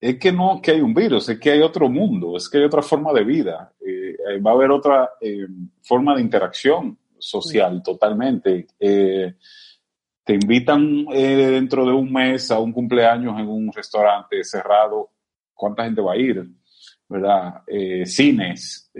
es 0.00 0.18
que 0.18 0.32
no 0.32 0.60
que 0.62 0.72
hay 0.72 0.80
un 0.80 0.94
virus, 0.94 1.28
es 1.28 1.38
que 1.38 1.50
hay 1.50 1.60
otro 1.60 1.88
mundo, 1.88 2.36
es 2.36 2.48
que 2.48 2.58
hay 2.58 2.64
otra 2.64 2.82
forma 2.82 3.12
de 3.12 3.24
vida, 3.24 3.72
eh, 3.80 4.16
eh, 4.28 4.40
va 4.40 4.50
a 4.50 4.54
haber 4.54 4.70
otra 4.70 5.10
eh, 5.20 5.46
forma 5.82 6.14
de 6.14 6.22
interacción 6.22 6.98
social 7.18 7.82
totalmente. 7.82 8.66
te 8.78 10.34
invitan 10.34 11.06
dentro 11.06 11.86
de 11.86 11.92
un 11.92 12.12
mes 12.12 12.50
a 12.50 12.58
un 12.58 12.72
cumpleaños 12.72 13.38
en 13.38 13.48
un 13.48 13.72
restaurante 13.72 14.42
cerrado, 14.44 15.10
¿cuánta 15.54 15.84
gente 15.84 16.00
va 16.00 16.12
a 16.12 16.16
ir? 16.16 16.46
¿Verdad? 17.08 17.62
cines, 18.04 18.90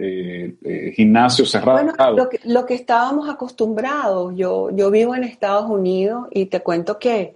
gimnasios 0.95 1.51
cerrados. 1.51 1.93
Bueno, 1.97 2.15
lo 2.15 2.29
que, 2.29 2.39
lo 2.45 2.65
que 2.65 2.73
estábamos 2.73 3.29
acostumbrados, 3.29 4.33
yo, 4.35 4.69
yo 4.71 4.89
vivo 4.89 5.13
en 5.13 5.25
Estados 5.25 5.69
Unidos 5.69 6.27
y 6.31 6.45
te 6.45 6.61
cuento 6.61 6.97
que 6.97 7.35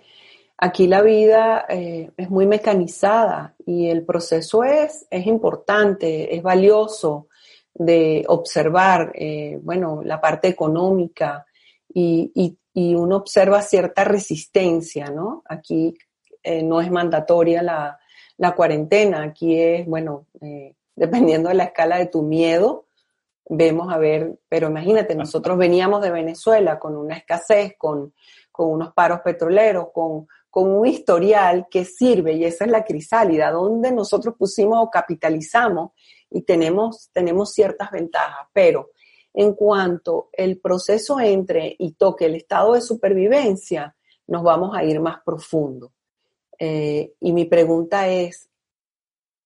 Aquí 0.64 0.86
la 0.86 1.02
vida 1.02 1.66
eh, 1.68 2.12
es 2.16 2.30
muy 2.30 2.46
mecanizada 2.46 3.56
y 3.66 3.90
el 3.90 4.06
proceso 4.06 4.64
es, 4.64 5.08
es 5.10 5.26
importante, 5.26 6.36
es 6.36 6.44
valioso 6.44 7.30
de 7.74 8.24
observar, 8.28 9.12
eh, 9.16 9.58
bueno, 9.64 10.04
la 10.04 10.22
parte 10.22 10.50
económica 10.50 11.48
y, 11.92 12.32
uno 12.76 13.18
observa 13.18 13.64
cierta 13.64 14.04
resistencia, 14.04 15.10
¿no? 15.10 15.42
Aquí 15.50 15.96
eh, 16.44 16.62
no 16.62 16.80
es 16.80 16.92
mandatoria 16.92 17.64
la, 17.64 18.00
la, 18.38 18.52
cuarentena, 18.54 19.24
aquí 19.24 19.60
es, 19.60 19.88
bueno, 19.88 20.28
dependiendo 20.96 21.50
de 21.50 21.56
la 21.56 21.66
escala 21.66 21.98
de 21.98 22.06
tu 22.06 22.22
miedo, 22.22 22.86
vemos 23.50 23.92
a 23.92 23.98
ver, 23.98 24.40
pero 24.48 24.70
imagínate, 24.70 25.16
nosotros 25.16 25.58
veníamos 25.58 26.04
de 26.04 26.12
Venezuela 26.12 26.78
con 26.78 26.96
una 26.96 27.18
escasez, 27.18 27.74
con, 27.78 28.14
con 28.52 28.70
unos 28.70 28.94
paros 28.94 29.22
petroleros, 29.22 29.88
con 29.92 30.28
con 30.52 30.70
un 30.70 30.86
historial 30.86 31.68
que 31.72 31.86
sirve, 31.86 32.34
y 32.34 32.44
esa 32.44 32.66
es 32.66 32.72
la 32.72 32.84
crisálida, 32.84 33.52
donde 33.52 33.92
nosotros 33.94 34.36
pusimos 34.38 34.80
o 34.84 34.90
capitalizamos 34.90 35.92
y 36.30 36.42
tenemos, 36.42 37.10
tenemos 37.14 37.54
ciertas 37.54 37.90
ventajas, 37.90 38.48
pero 38.52 38.92
en 39.34 39.54
cuanto 39.54 40.30
el 40.34 40.60
proceso 40.60 41.22
entre 41.22 41.74
y 41.80 41.94
toque 41.94 42.26
el 42.26 42.36
estado 42.36 42.74
de 42.74 42.82
supervivencia, 42.82 43.96
nos 44.28 44.44
vamos 44.44 44.76
a 44.76 44.84
ir 44.84 45.00
más 45.00 45.22
profundo. 45.24 45.94
Eh, 46.60 47.14
y 47.22 47.32
mi 47.32 47.46
pregunta 47.46 48.10
es, 48.10 48.50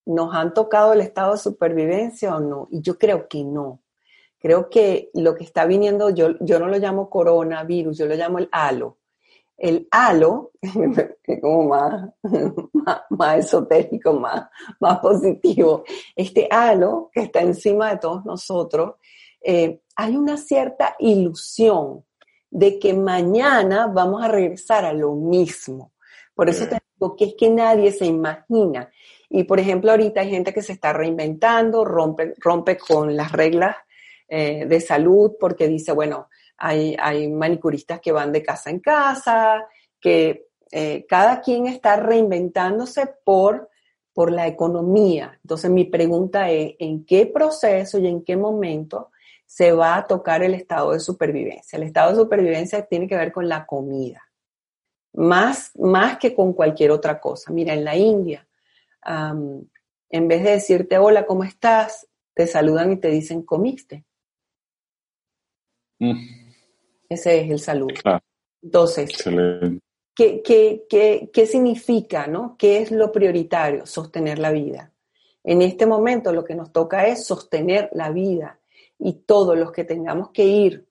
¿nos 0.08 0.34
han 0.34 0.56
tocado 0.56 0.94
el 0.94 1.02
estado 1.02 1.34
de 1.34 1.38
supervivencia 1.38 2.36
o 2.36 2.40
no? 2.40 2.68
Y 2.72 2.82
yo 2.82 2.98
creo 2.98 3.28
que 3.28 3.44
no. 3.44 3.84
Creo 4.40 4.72
que 4.72 5.12
lo 5.14 5.36
que 5.36 5.44
está 5.44 5.66
viniendo, 5.66 6.10
yo, 6.10 6.30
yo 6.40 6.60
no 6.60 6.68
lo 6.68 6.78
llamo 6.80 7.12
coronavirus, 7.12 7.96
yo 7.96 8.08
lo 8.08 8.16
llamo 8.16 8.40
el 8.40 8.50
halo 8.52 8.98
el 9.58 9.88
halo, 9.92 10.52
que 11.24 11.40
como 11.40 11.70
más, 11.70 12.10
más, 13.10 13.40
esotérico, 13.40 14.14
más, 14.14 14.48
más 14.80 15.00
positivo, 15.00 15.84
este 16.16 16.48
halo 16.52 17.10
que 17.14 17.22
está 17.22 17.42
encima 17.42 17.92
de 17.92 17.98
todos 17.98 18.26
nosotros, 18.26 18.96
eh, 19.42 19.82
hay 19.96 20.16
una 20.16 20.38
cierta 20.38 20.96
ilusión 21.00 22.04
de 22.50 22.80
que 22.80 22.94
mañana 22.94 23.88
vamos 23.88 24.24
a 24.24 24.28
regresar 24.28 24.86
a 24.86 24.94
lo 24.94 25.14
mismo. 25.14 25.94
Por 26.34 26.50
eso 26.50 26.68
te 26.68 26.80
digo 26.94 27.16
que 27.16 27.26
es 27.26 27.36
que 27.38 27.50
nadie 27.50 27.92
se 27.92 28.06
imagina. 28.06 28.90
Y 29.30 29.44
por 29.44 29.60
ejemplo, 29.60 29.92
ahorita 29.92 30.22
hay 30.22 30.30
gente 30.30 30.54
que 30.54 30.62
se 30.62 30.74
está 30.74 30.94
reinventando, 30.94 31.86
rompe, 31.86 32.34
rompe 32.38 32.78
con 32.78 33.16
las 33.16 33.32
reglas 33.32 33.76
eh, 34.28 34.66
de 34.66 34.82
salud 34.82 35.34
porque 35.40 35.68
dice, 35.68 35.92
bueno, 35.92 36.30
hay, 36.58 37.30
manicuristas 37.30 38.00
que 38.00 38.12
van 38.12 38.32
de 38.32 38.44
casa 38.44 38.70
en 38.70 38.80
casa, 38.80 39.68
que 40.00 40.48
eh, 40.72 41.06
cada 41.08 41.42
quien 41.42 41.68
está 41.68 41.98
reinventándose 41.98 43.08
por, 43.24 43.70
por 44.14 44.32
la 44.32 44.48
economía. 44.48 45.38
Entonces 45.44 45.70
mi 45.72 45.86
pregunta 45.86 46.50
es, 46.50 46.76
¿en 46.80 47.06
qué 47.06 47.26
proceso 47.26 48.00
y 48.00 48.08
en 48.08 48.24
qué 48.24 48.38
momento 48.38 49.12
se 49.46 49.72
va 49.72 49.96
a 49.96 50.08
tocar 50.08 50.44
el 50.44 50.54
estado 50.54 50.92
de 50.92 51.00
supervivencia. 51.00 51.78
El 51.78 51.84
estado 51.84 52.12
de 52.12 52.18
supervivencia 52.18 52.86
tiene 52.86 53.08
que 53.08 53.16
ver 53.16 53.32
con 53.32 53.48
la 53.48 53.66
comida, 53.66 54.22
más, 55.14 55.72
más 55.78 56.18
que 56.18 56.34
con 56.34 56.54
cualquier 56.54 56.92
otra 56.92 57.20
cosa. 57.20 57.52
Mira, 57.52 57.74
en 57.74 57.86
la 57.86 57.96
India, 57.96 58.48
en 59.06 60.28
vez 60.28 60.44
de 60.44 60.52
decirte 60.52 60.98
hola, 60.98 61.26
¿cómo 61.26 61.44
estás? 61.44 62.08
Te 62.34 62.48
saludan 62.48 62.92
y 62.92 62.98
te 62.98 63.10
dicen, 63.10 63.44
¿comiste? 63.44 64.04
Mm. 66.00 66.45
Ese 67.10 67.42
es 67.42 67.52
el 67.52 67.60
saludo. 67.60 67.96
Entonces, 68.62 69.24
¿qué, 70.16 70.42
qué, 70.44 71.30
qué 71.32 71.46
significa, 71.46 72.28
no? 72.28 72.56
¿Qué 72.58 72.80
es 72.80 72.92
lo 72.92 73.12
prioritario? 73.12 73.86
Sostener 73.86 74.40
la 74.40 74.52
vida. 74.52 74.92
En 75.44 75.62
este 75.62 75.86
momento 75.86 76.34
lo 76.34 76.44
que 76.44 76.56
nos 76.56 76.72
toca 76.72 77.06
es 77.08 77.26
sostener 77.26 77.90
la 77.94 78.10
vida 78.10 78.60
y 78.98 79.14
todos 79.14 79.58
los 79.58 79.72
que 79.72 79.84
tengamos 79.84 80.32
que 80.32 80.46
ir 80.46 80.88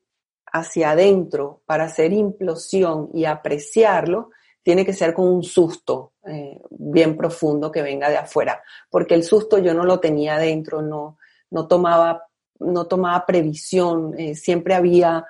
hacia 0.52 0.92
adentro 0.92 1.62
para 1.66 1.84
hacer 1.84 2.12
implosión 2.12 3.10
y 3.12 3.24
apreciarlo, 3.24 4.30
tiene 4.62 4.86
que 4.86 4.92
ser 4.92 5.12
con 5.12 5.26
un 5.26 5.42
susto 5.42 6.12
eh, 6.24 6.60
bien 6.70 7.16
profundo 7.16 7.72
que 7.72 7.82
venga 7.82 8.08
de 8.08 8.16
afuera, 8.16 8.62
porque 8.88 9.14
el 9.14 9.24
susto 9.24 9.58
yo 9.58 9.74
no 9.74 9.84
lo 9.84 9.98
tenía 9.98 10.36
adentro, 10.36 10.80
no, 10.80 11.18
no, 11.50 11.66
tomaba, 11.66 12.28
no 12.60 12.86
tomaba 12.86 13.26
previsión, 13.26 14.14
eh, 14.16 14.36
siempre 14.36 14.74
había 14.74 15.26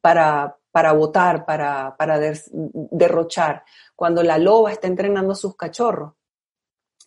para, 0.00 0.56
para 0.70 0.92
votar, 0.92 1.44
para, 1.44 1.96
para 1.96 2.18
derrochar. 2.50 3.64
Cuando 3.96 4.22
la 4.22 4.38
loba 4.38 4.72
está 4.72 4.86
entrenando 4.86 5.32
a 5.32 5.36
sus 5.36 5.56
cachorros, 5.56 6.14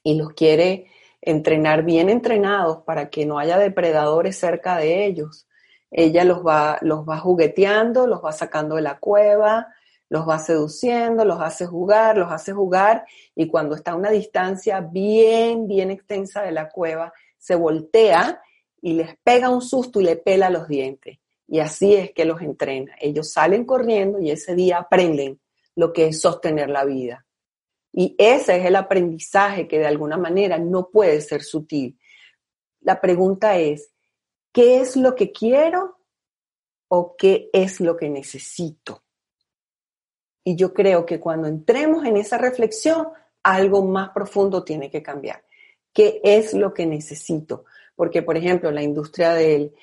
y 0.05 0.13
los 0.13 0.33
quiere 0.33 0.85
entrenar 1.19 1.83
bien 1.83 2.09
entrenados 2.09 2.83
para 2.83 3.09
que 3.09 3.25
no 3.25 3.39
haya 3.39 3.57
depredadores 3.57 4.37
cerca 4.37 4.77
de 4.77 5.05
ellos. 5.05 5.47
Ella 5.89 6.23
los 6.23 6.45
va, 6.45 6.77
los 6.81 7.09
va 7.09 7.17
jugueteando, 7.17 8.05
los 8.05 8.23
va 8.23 8.31
sacando 8.31 8.75
de 8.75 8.83
la 8.83 8.99
cueva, 8.99 9.67
los 10.09 10.29
va 10.29 10.37
seduciendo, 10.37 11.25
los 11.25 11.41
hace 11.41 11.65
jugar, 11.65 12.17
los 12.17 12.31
hace 12.31 12.53
jugar 12.53 13.05
y 13.33 13.47
cuando 13.47 13.75
está 13.75 13.91
a 13.91 13.95
una 13.95 14.11
distancia 14.11 14.79
bien, 14.79 15.67
bien 15.67 15.89
extensa 15.89 16.43
de 16.43 16.51
la 16.51 16.69
cueva, 16.69 17.11
se 17.39 17.55
voltea 17.55 18.41
y 18.79 18.93
les 18.93 19.17
pega 19.23 19.49
un 19.49 19.61
susto 19.61 19.99
y 19.99 20.03
le 20.03 20.17
pela 20.17 20.51
los 20.51 20.67
dientes. 20.67 21.17
Y 21.47 21.59
así 21.59 21.95
es 21.95 22.11
que 22.11 22.25
los 22.25 22.41
entrena. 22.41 22.95
Ellos 22.99 23.31
salen 23.31 23.65
corriendo 23.65 24.19
y 24.19 24.31
ese 24.31 24.55
día 24.55 24.79
aprenden 24.79 25.39
lo 25.75 25.93
que 25.93 26.07
es 26.07 26.21
sostener 26.21 26.69
la 26.69 26.85
vida. 26.85 27.25
Y 27.91 28.15
ese 28.17 28.57
es 28.57 28.65
el 28.65 28.75
aprendizaje 28.75 29.67
que 29.67 29.79
de 29.79 29.87
alguna 29.87 30.17
manera 30.17 30.57
no 30.57 30.89
puede 30.89 31.21
ser 31.21 31.43
sutil. 31.43 31.97
La 32.81 32.99
pregunta 32.99 33.57
es, 33.57 33.91
¿qué 34.51 34.81
es 34.81 34.95
lo 34.95 35.15
que 35.15 35.31
quiero 35.31 35.97
o 36.87 37.15
qué 37.15 37.49
es 37.53 37.79
lo 37.79 37.95
que 37.95 38.09
necesito? 38.09 39.03
Y 40.43 40.55
yo 40.55 40.73
creo 40.73 41.05
que 41.05 41.19
cuando 41.19 41.47
entremos 41.47 42.05
en 42.05 42.17
esa 42.17 42.37
reflexión, 42.37 43.07
algo 43.43 43.83
más 43.83 44.09
profundo 44.09 44.63
tiene 44.63 44.89
que 44.89 45.01
cambiar. 45.01 45.43
¿Qué 45.93 46.19
es 46.23 46.53
lo 46.53 46.73
que 46.73 46.85
necesito? 46.85 47.65
Porque, 47.95 48.21
por 48.21 48.37
ejemplo, 48.37 48.71
la 48.71 48.83
industria 48.83 49.33
del, 49.33 49.73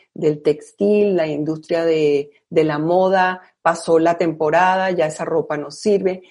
textil, 0.43 1.17
la 1.17 1.27
industria 1.27 1.85
de, 1.85 2.31
de 2.51 2.65
la 2.65 2.79
moda, 2.79 3.41
pasó 3.63 3.99
la 3.99 4.19
temporada, 4.19 4.91
ya 4.91 5.07
esa 5.07 5.25
ropa 5.25 5.57
no 5.57 5.71
sirve 5.71 6.23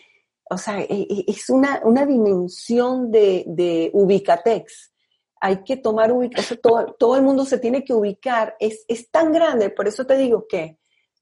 o 0.52 0.58
sea, 0.58 0.82
e, 0.82 0.88
e, 0.90 1.26
es 1.28 1.50
una, 1.50 1.80
una 1.86 2.06
dimensión 2.06 3.10
de, 3.10 3.46
de, 3.48 3.90
ubicatex. 3.94 4.92
Hay 5.40 5.64
que 5.64 5.78
tomar 5.78 6.12
ubicación, 6.12 6.60
todo, 6.62 6.94
todo, 7.00 7.16
el 7.16 7.24
mundo 7.24 7.46
se 7.46 7.58
tiene 7.58 7.86
que 7.86 7.94
ubicar. 7.94 8.58
Es, 8.60 8.84
es 8.90 9.10
tan 9.10 9.32
grande, 9.32 9.70
por 9.70 9.88
eso 9.88 10.06
te 10.06 10.18
digo 10.18 10.46
que 10.50 10.78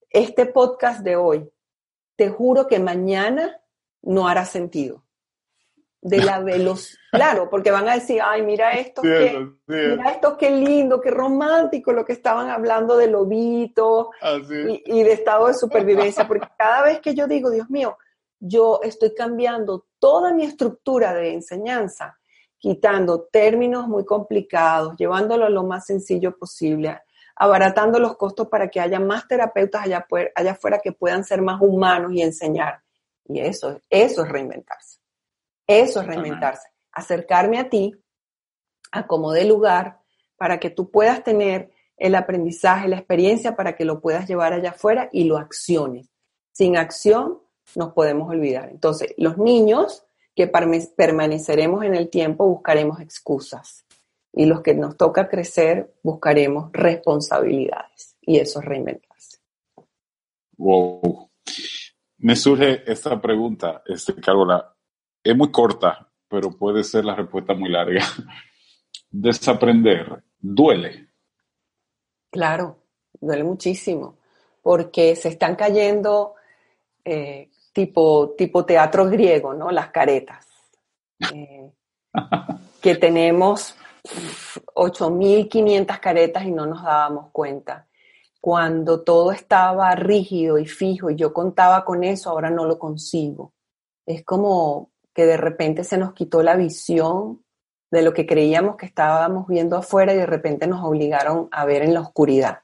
este 0.09 0.47
podcast 0.47 1.01
de 1.01 1.15
hoy, 1.15 1.47
te 2.15 2.29
juro 2.29 2.67
que 2.67 2.79
mañana 2.79 3.61
no 4.01 4.27
hará 4.27 4.45
sentido. 4.45 5.03
De 6.01 6.17
la 6.17 6.39
velocidad, 6.43 6.99
claro, 7.11 7.49
porque 7.49 7.71
van 7.71 7.89
a 7.89 7.95
decir, 7.95 8.21
ay, 8.23 8.41
mira 8.41 8.71
esto, 8.71 9.01
qué, 9.01 9.49
mira 9.67 10.11
esto 10.11 10.37
qué 10.37 10.49
lindo, 10.49 11.01
qué 11.01 11.11
romántico 11.11 11.91
lo 11.91 12.05
que 12.05 12.13
estaban 12.13 12.49
hablando 12.49 12.95
de 12.95 13.07
lobito 13.07 14.11
y, 14.49 14.83
y 14.85 15.03
de 15.03 15.11
estado 15.11 15.47
de 15.47 15.53
supervivencia, 15.55 16.27
porque 16.27 16.47
cada 16.57 16.83
vez 16.83 17.01
que 17.01 17.13
yo 17.13 17.27
digo, 17.27 17.49
Dios 17.49 17.69
mío, 17.69 17.97
yo 18.39 18.79
estoy 18.83 19.13
cambiando 19.13 19.87
toda 19.99 20.33
mi 20.33 20.43
estructura 20.43 21.13
de 21.13 21.33
enseñanza, 21.33 22.17
quitando 22.57 23.27
términos 23.31 23.87
muy 23.87 24.05
complicados, 24.05 24.95
llevándolo 24.97 25.45
a 25.45 25.49
lo 25.49 25.63
más 25.63 25.85
sencillo 25.85 26.37
posible, 26.37 27.01
abaratando 27.35 27.99
los 27.99 28.17
costos 28.17 28.47
para 28.47 28.69
que 28.69 28.81
haya 28.81 28.99
más 28.99 29.27
terapeutas 29.27 29.85
allá, 29.85 30.05
allá 30.35 30.51
afuera 30.51 30.79
que 30.83 30.91
puedan 30.91 31.23
ser 31.23 31.41
más 31.41 31.61
humanos 31.61 32.11
y 32.13 32.21
enseñar. 32.21 32.81
Y 33.25 33.39
eso, 33.39 33.79
eso 33.89 34.23
es 34.23 34.29
reinventarse. 34.29 34.98
Eso 35.69 36.01
es 36.01 36.07
reinventarse. 36.07 36.67
Acercarme 36.91 37.59
a 37.59 37.69
ti, 37.69 37.93
a 38.91 39.05
como 39.05 39.31
de 39.33 39.45
lugar, 39.45 39.99
para 40.35 40.59
que 40.59 40.71
tú 40.71 40.89
puedas 40.89 41.23
tener 41.23 41.69
el 41.95 42.15
aprendizaje, 42.15 42.87
la 42.87 42.97
experiencia, 42.97 43.55
para 43.55 43.75
que 43.75 43.85
lo 43.85 44.01
puedas 44.01 44.27
llevar 44.27 44.53
allá 44.53 44.71
afuera 44.71 45.09
y 45.11 45.25
lo 45.25 45.37
acciones. 45.37 46.09
Sin 46.53 46.75
acción 46.75 47.37
nos 47.75 47.93
podemos 47.93 48.27
olvidar. 48.31 48.69
Entonces, 48.69 49.13
los 49.17 49.37
niños 49.37 50.07
que 50.35 50.47
permaneceremos 50.47 51.85
en 51.85 51.93
el 51.93 52.09
tiempo 52.09 52.47
buscaremos 52.47 52.99
excusas 52.99 53.85
y 54.33 54.45
los 54.47 54.61
que 54.61 54.73
nos 54.73 54.97
toca 54.97 55.29
crecer 55.29 55.93
buscaremos 56.01 56.71
responsabilidades 56.71 58.15
y 58.21 58.39
eso 58.39 58.59
es 58.59 58.65
reinventarse. 58.65 59.37
Wow. 60.57 61.29
Me 62.17 62.35
surge 62.35 62.91
esta 62.91 63.21
pregunta, 63.21 63.83
este, 63.85 64.15
Carola. 64.15 64.75
Es 65.23 65.35
muy 65.35 65.51
corta, 65.51 66.09
pero 66.27 66.51
puede 66.51 66.83
ser 66.83 67.05
la 67.05 67.15
respuesta 67.15 67.53
muy 67.53 67.69
larga. 67.69 68.03
Desaprender, 69.11 70.23
¿duele? 70.39 71.09
Claro, 72.31 72.83
duele 73.19 73.43
muchísimo, 73.43 74.19
porque 74.61 75.15
se 75.15 75.29
están 75.29 75.55
cayendo 75.55 76.35
eh, 77.03 77.49
tipo, 77.73 78.35
tipo 78.37 78.65
teatro 78.65 79.09
griego, 79.09 79.53
¿no? 79.53 79.71
Las 79.71 79.89
caretas. 79.89 80.47
Eh, 81.33 81.69
que 82.81 82.95
tenemos 82.95 83.75
8.500 84.73 85.99
caretas 85.99 86.45
y 86.45 86.51
no 86.51 86.65
nos 86.65 86.81
dábamos 86.81 87.31
cuenta. 87.31 87.87
Cuando 88.39 89.03
todo 89.03 89.31
estaba 89.31 89.93
rígido 89.95 90.57
y 90.57 90.65
fijo 90.65 91.09
y 91.09 91.15
yo 91.15 91.33
contaba 91.33 91.83
con 91.83 92.03
eso, 92.03 92.29
ahora 92.29 92.49
no 92.49 92.65
lo 92.65 92.79
consigo. 92.79 93.53
Es 94.05 94.23
como 94.23 94.91
que 95.19 95.25
de 95.25 95.35
repente 95.35 95.83
se 95.83 95.97
nos 95.97 96.13
quitó 96.13 96.41
la 96.43 96.55
visión 96.55 97.43
de 97.91 98.03
lo 98.03 98.13
que 98.13 98.25
creíamos 98.25 98.77
que 98.77 98.85
estábamos 98.85 99.49
viendo 99.49 99.75
afuera 99.75 100.13
y 100.13 100.15
de 100.15 100.25
repente 100.25 100.65
nos 100.65 100.81
obligaron 100.81 101.49
a 101.51 101.65
ver 101.65 101.81
en 101.81 101.93
la 101.93 101.99
oscuridad 101.99 102.59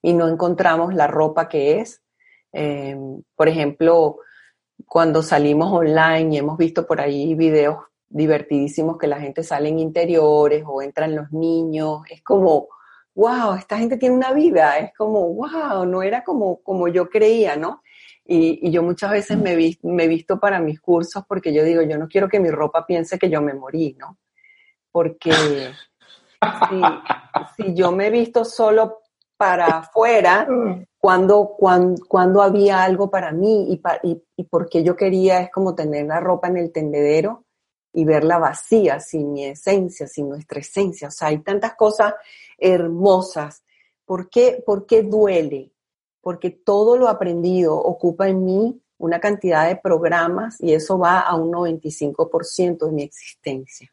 y 0.00 0.12
no 0.12 0.28
encontramos 0.28 0.94
la 0.94 1.08
ropa 1.08 1.48
que 1.48 1.80
es. 1.80 2.00
Eh, 2.52 2.96
por 3.34 3.48
ejemplo, 3.48 4.18
cuando 4.86 5.24
salimos 5.24 5.72
online 5.72 6.36
y 6.36 6.38
hemos 6.38 6.56
visto 6.56 6.86
por 6.86 7.00
ahí 7.00 7.34
videos 7.34 7.78
divertidísimos 8.08 8.96
que 8.96 9.08
la 9.08 9.18
gente 9.18 9.42
sale 9.42 9.68
en 9.68 9.80
interiores 9.80 10.62
o 10.64 10.80
entran 10.80 11.16
los 11.16 11.32
niños, 11.32 12.02
es 12.08 12.22
como, 12.22 12.68
wow, 13.16 13.54
esta 13.58 13.76
gente 13.76 13.96
tiene 13.96 14.14
una 14.14 14.32
vida, 14.32 14.78
es 14.78 14.94
como, 14.96 15.34
wow, 15.34 15.84
no 15.84 16.04
era 16.04 16.22
como, 16.22 16.62
como 16.62 16.86
yo 16.86 17.10
creía, 17.10 17.56
¿no? 17.56 17.82
Y, 18.30 18.70
yo 18.70 18.82
muchas 18.82 19.10
veces 19.10 19.38
me, 19.38 19.56
me 19.82 20.04
he 20.04 20.06
visto 20.06 20.38
para 20.38 20.60
mis 20.60 20.80
cursos 20.80 21.24
porque 21.26 21.52
yo 21.52 21.64
digo, 21.64 21.80
yo 21.80 21.96
no 21.96 22.08
quiero 22.08 22.28
que 22.28 22.38
mi 22.38 22.50
ropa 22.50 22.84
piense 22.84 23.18
que 23.18 23.30
yo 23.30 23.40
me 23.40 23.54
morí, 23.54 23.96
¿no? 23.98 24.18
Porque 24.92 25.32
si, 27.56 27.74
yo 27.74 27.90
me 27.90 28.08
he 28.08 28.10
visto 28.10 28.44
solo 28.44 29.00
para 29.38 29.78
afuera, 29.78 30.46
cuando, 30.98 31.54
cuando, 31.56 32.42
había 32.42 32.82
algo 32.82 33.10
para 33.10 33.32
mí 33.32 33.72
y, 33.72 33.80
y, 34.02 34.22
y, 34.36 34.44
porque 34.44 34.84
yo 34.84 34.94
quería 34.94 35.40
es 35.40 35.50
como 35.50 35.74
tener 35.74 36.06
la 36.06 36.20
ropa 36.20 36.48
en 36.48 36.58
el 36.58 36.70
tendedero 36.70 37.46
y 37.94 38.04
verla 38.04 38.38
vacía, 38.38 39.00
sin 39.00 39.32
mi 39.32 39.46
esencia, 39.46 40.06
sin 40.06 40.28
nuestra 40.28 40.60
esencia. 40.60 41.08
O 41.08 41.10
sea, 41.10 41.28
hay 41.28 41.38
tantas 41.38 41.74
cosas 41.76 42.14
hermosas. 42.58 43.64
¿Por 44.04 44.28
qué, 44.28 44.62
¿Por 44.66 44.84
qué 44.84 45.02
duele? 45.02 45.72
Porque 46.28 46.50
todo 46.50 46.98
lo 46.98 47.08
aprendido 47.08 47.74
ocupa 47.74 48.28
en 48.28 48.44
mí 48.44 48.82
una 48.98 49.18
cantidad 49.18 49.66
de 49.66 49.76
programas 49.76 50.60
y 50.60 50.74
eso 50.74 50.98
va 50.98 51.20
a 51.20 51.34
un 51.34 51.50
95% 51.50 52.84
de 52.84 52.92
mi 52.92 53.02
existencia. 53.02 53.90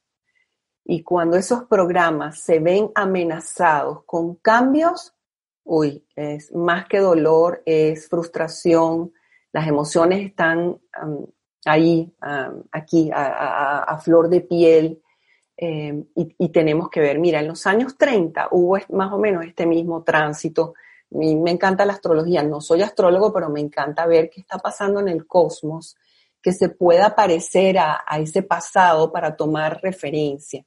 Y 0.83 1.01
cuando 1.01 1.37
esos 1.37 1.63
programas 1.63 2.41
se 2.41 2.59
ven 2.59 2.91
amenazados 2.93 4.03
con 4.03 4.35
cambios, 4.35 5.13
uy, 5.63 6.05
es 6.13 6.53
más 6.53 6.89
que 6.89 6.99
dolor, 6.99 7.63
es 7.65 8.09
frustración, 8.09 9.13
las 9.53 9.65
emociones 9.69 10.25
están 10.25 10.77
ahí, 11.63 12.13
aquí, 12.69 13.11
a, 13.13 13.97
flor 14.03 14.27
de 14.27 14.41
piel, 14.41 15.01
eh, 15.55 16.03
y, 16.15 16.49
tenemos 16.49 16.89
que 16.89 16.99
ver, 16.99 17.17
mira, 17.17 17.39
en 17.39 17.47
los 17.47 17.65
años 17.65 17.97
30 17.97 18.49
hubo 18.51 18.77
más 18.89 19.13
o 19.13 19.19
menos 19.19 19.45
este 19.45 19.65
mismo 19.65 20.03
tránsito. 20.03 20.73
A 21.13 21.17
mí 21.17 21.35
me 21.35 21.51
encanta 21.51 21.85
la 21.85 21.93
astrología, 21.93 22.43
no 22.43 22.61
soy 22.61 22.81
astrólogo, 22.81 23.31
pero 23.31 23.49
me 23.49 23.61
encanta 23.61 24.05
ver 24.05 24.29
qué 24.29 24.41
está 24.41 24.57
pasando 24.57 24.99
en 24.99 25.07
el 25.07 25.25
cosmos, 25.27 25.95
que 26.41 26.51
se 26.51 26.69
pueda 26.69 27.15
parecer 27.15 27.77
a, 27.79 28.03
ese 28.19 28.43
pasado 28.43 29.11
para 29.11 29.35
tomar 29.35 29.79
referencia. 29.81 30.65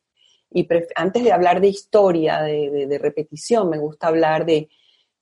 Y 0.51 0.67
antes 0.97 1.23
de 1.23 1.33
hablar 1.33 1.61
de 1.61 1.69
historia, 1.69 2.41
de 2.43 2.99
repetición, 3.01 3.69
me 3.69 3.79
gusta 3.79 4.09
hablar 4.09 4.47
de 4.47 4.69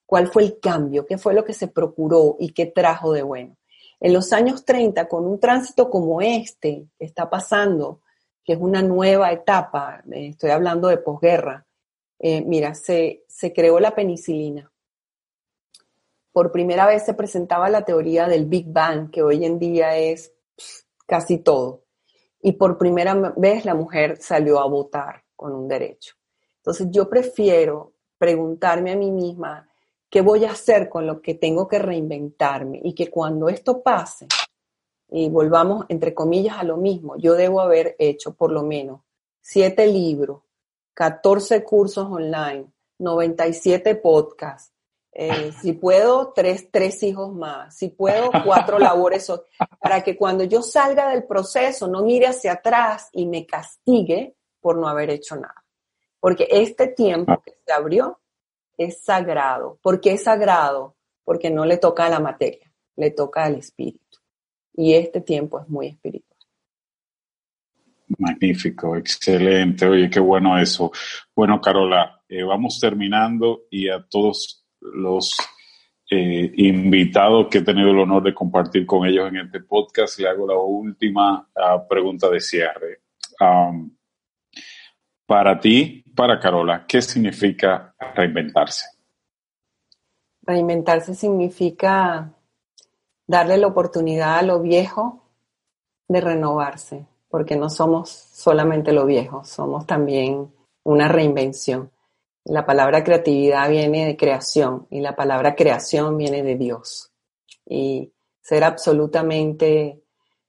cuál 0.06 0.28
fue 0.28 0.44
el 0.44 0.60
cambio, 0.60 1.04
qué 1.04 1.18
fue 1.18 1.34
lo 1.34 1.44
que 1.44 1.52
se 1.52 1.68
procuró 1.68 2.36
y 2.38 2.52
qué 2.52 2.66
trajo 2.66 3.12
de 3.12 3.22
bueno. 3.22 3.56
En 3.98 4.12
los 4.12 4.32
años 4.32 4.64
30, 4.64 5.08
con 5.08 5.26
un 5.26 5.40
tránsito 5.40 5.90
como 5.90 6.20
este 6.20 6.88
que 6.98 7.04
está 7.04 7.28
pasando, 7.28 8.00
que 8.44 8.52
es 8.52 8.58
una 8.60 8.82
nueva 8.82 9.32
etapa, 9.32 10.02
eh, 10.12 10.28
estoy 10.28 10.50
hablando 10.50 10.88
de 10.88 10.98
posguerra, 10.98 11.66
eh, 12.18 12.42
mira, 12.42 12.74
se, 12.74 13.24
se 13.26 13.52
creó 13.52 13.80
la 13.80 13.94
penicilina. 13.94 14.70
Por 16.36 16.52
primera 16.52 16.86
vez 16.86 17.06
se 17.06 17.14
presentaba 17.14 17.70
la 17.70 17.86
teoría 17.86 18.28
del 18.28 18.44
Big 18.44 18.70
Bang, 18.70 19.10
que 19.10 19.22
hoy 19.22 19.46
en 19.46 19.58
día 19.58 19.96
es 19.96 20.34
casi 21.06 21.38
todo. 21.38 21.84
Y 22.42 22.52
por 22.52 22.76
primera 22.76 23.14
vez 23.38 23.64
la 23.64 23.74
mujer 23.74 24.18
salió 24.20 24.60
a 24.60 24.68
votar 24.68 25.24
con 25.34 25.54
un 25.54 25.66
derecho. 25.66 26.14
Entonces 26.58 26.88
yo 26.90 27.08
prefiero 27.08 27.94
preguntarme 28.18 28.92
a 28.92 28.96
mí 28.96 29.10
misma, 29.10 29.66
¿qué 30.10 30.20
voy 30.20 30.44
a 30.44 30.50
hacer 30.50 30.90
con 30.90 31.06
lo 31.06 31.22
que 31.22 31.36
tengo 31.36 31.66
que 31.66 31.78
reinventarme? 31.78 32.82
Y 32.84 32.94
que 32.94 33.08
cuando 33.08 33.48
esto 33.48 33.82
pase, 33.82 34.26
y 35.08 35.30
volvamos, 35.30 35.86
entre 35.88 36.12
comillas, 36.12 36.58
a 36.58 36.64
lo 36.64 36.76
mismo, 36.76 37.16
yo 37.16 37.32
debo 37.32 37.62
haber 37.62 37.96
hecho 37.98 38.34
por 38.34 38.52
lo 38.52 38.62
menos 38.62 39.00
siete 39.40 39.86
libros, 39.86 40.42
14 40.92 41.64
cursos 41.64 42.06
online, 42.10 42.66
97 42.98 43.94
podcasts, 43.94 44.75
eh, 45.18 45.50
si 45.62 45.72
puedo, 45.72 46.34
tres, 46.34 46.70
tres 46.70 47.02
hijos 47.02 47.34
más, 47.34 47.74
si 47.74 47.88
puedo, 47.88 48.30
cuatro 48.44 48.78
labores, 48.78 49.32
para 49.80 50.04
que 50.04 50.14
cuando 50.14 50.44
yo 50.44 50.60
salga 50.60 51.08
del 51.08 51.24
proceso 51.24 51.88
no 51.88 52.02
mire 52.02 52.26
hacia 52.26 52.52
atrás 52.52 53.08
y 53.12 53.24
me 53.24 53.46
castigue 53.46 54.36
por 54.60 54.76
no 54.76 54.86
haber 54.86 55.08
hecho 55.08 55.36
nada. 55.36 55.64
Porque 56.20 56.46
este 56.50 56.88
tiempo 56.88 57.40
que 57.42 57.54
se 57.64 57.72
abrió 57.72 58.20
es 58.76 59.02
sagrado. 59.02 59.78
¿Por 59.80 60.02
qué 60.02 60.12
es 60.12 60.24
sagrado? 60.24 60.96
Porque 61.24 61.50
no 61.50 61.64
le 61.64 61.78
toca 61.78 62.04
a 62.04 62.10
la 62.10 62.20
materia, 62.20 62.70
le 62.96 63.10
toca 63.10 63.44
al 63.44 63.54
espíritu. 63.54 64.18
Y 64.74 64.92
este 64.92 65.22
tiempo 65.22 65.58
es 65.60 65.68
muy 65.70 65.86
espiritual. 65.86 66.38
Magnífico, 68.18 68.96
excelente. 68.96 69.86
Oye, 69.86 70.10
qué 70.10 70.20
bueno 70.20 70.58
eso. 70.58 70.92
Bueno, 71.34 71.58
Carola, 71.58 72.22
eh, 72.28 72.42
vamos 72.42 72.78
terminando 72.78 73.62
y 73.70 73.88
a 73.88 74.06
todos 74.06 74.65
los 74.94 75.36
eh, 76.10 76.52
invitados 76.56 77.48
que 77.50 77.58
he 77.58 77.62
tenido 77.62 77.90
el 77.90 77.98
honor 77.98 78.22
de 78.22 78.34
compartir 78.34 78.86
con 78.86 79.06
ellos 79.06 79.28
en 79.28 79.38
este 79.38 79.60
podcast, 79.60 80.18
le 80.20 80.28
hago 80.28 80.46
la 80.46 80.56
última 80.56 81.48
ah, 81.54 81.84
pregunta 81.88 82.28
de 82.30 82.40
cierre. 82.40 83.00
para 85.26 85.58
ti, 85.58 86.04
para 86.14 86.38
Carola, 86.38 86.86
¿qué 86.86 87.02
significa 87.02 87.94
reinventarse? 88.14 88.86
Reinventarse 90.42 91.14
significa 91.14 92.32
darle 93.26 93.58
la 93.58 93.66
oportunidad 93.66 94.38
a 94.38 94.42
lo 94.42 94.60
viejo 94.60 95.24
de 96.08 96.20
renovarse, 96.20 97.06
porque 97.28 97.56
no 97.56 97.68
somos 97.68 98.10
solamente 98.10 98.92
lo 98.92 99.06
viejo, 99.06 99.44
somos 99.44 99.86
también 99.86 100.52
una 100.84 101.08
reinvención. 101.08 101.90
La 102.48 102.64
palabra 102.64 103.02
creatividad 103.02 103.68
viene 103.68 104.06
de 104.06 104.16
creación 104.16 104.86
y 104.90 105.00
la 105.00 105.16
palabra 105.16 105.56
creación 105.56 106.16
viene 106.16 106.44
de 106.44 106.56
Dios. 106.56 107.12
Y 107.68 108.12
ser 108.40 108.62
absolutamente 108.62 110.00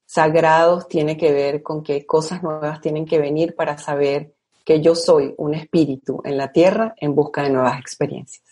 sagrados 0.05 0.87
tiene 0.87 1.17
que 1.17 1.31
ver 1.31 1.63
con 1.63 1.83
que 1.83 2.05
cosas 2.05 2.43
nuevas 2.43 2.81
tienen 2.81 3.05
que 3.05 3.17
venir 3.17 3.55
para 3.55 3.79
saber 3.79 4.35
que 4.63 4.79
yo 4.79 4.93
soy 4.93 5.33
un 5.37 5.55
espíritu 5.55 6.21
en 6.23 6.37
la 6.37 6.51
tierra 6.51 6.93
en 6.97 7.15
busca 7.15 7.41
de 7.41 7.49
nuevas 7.49 7.79
experiencias. 7.79 8.45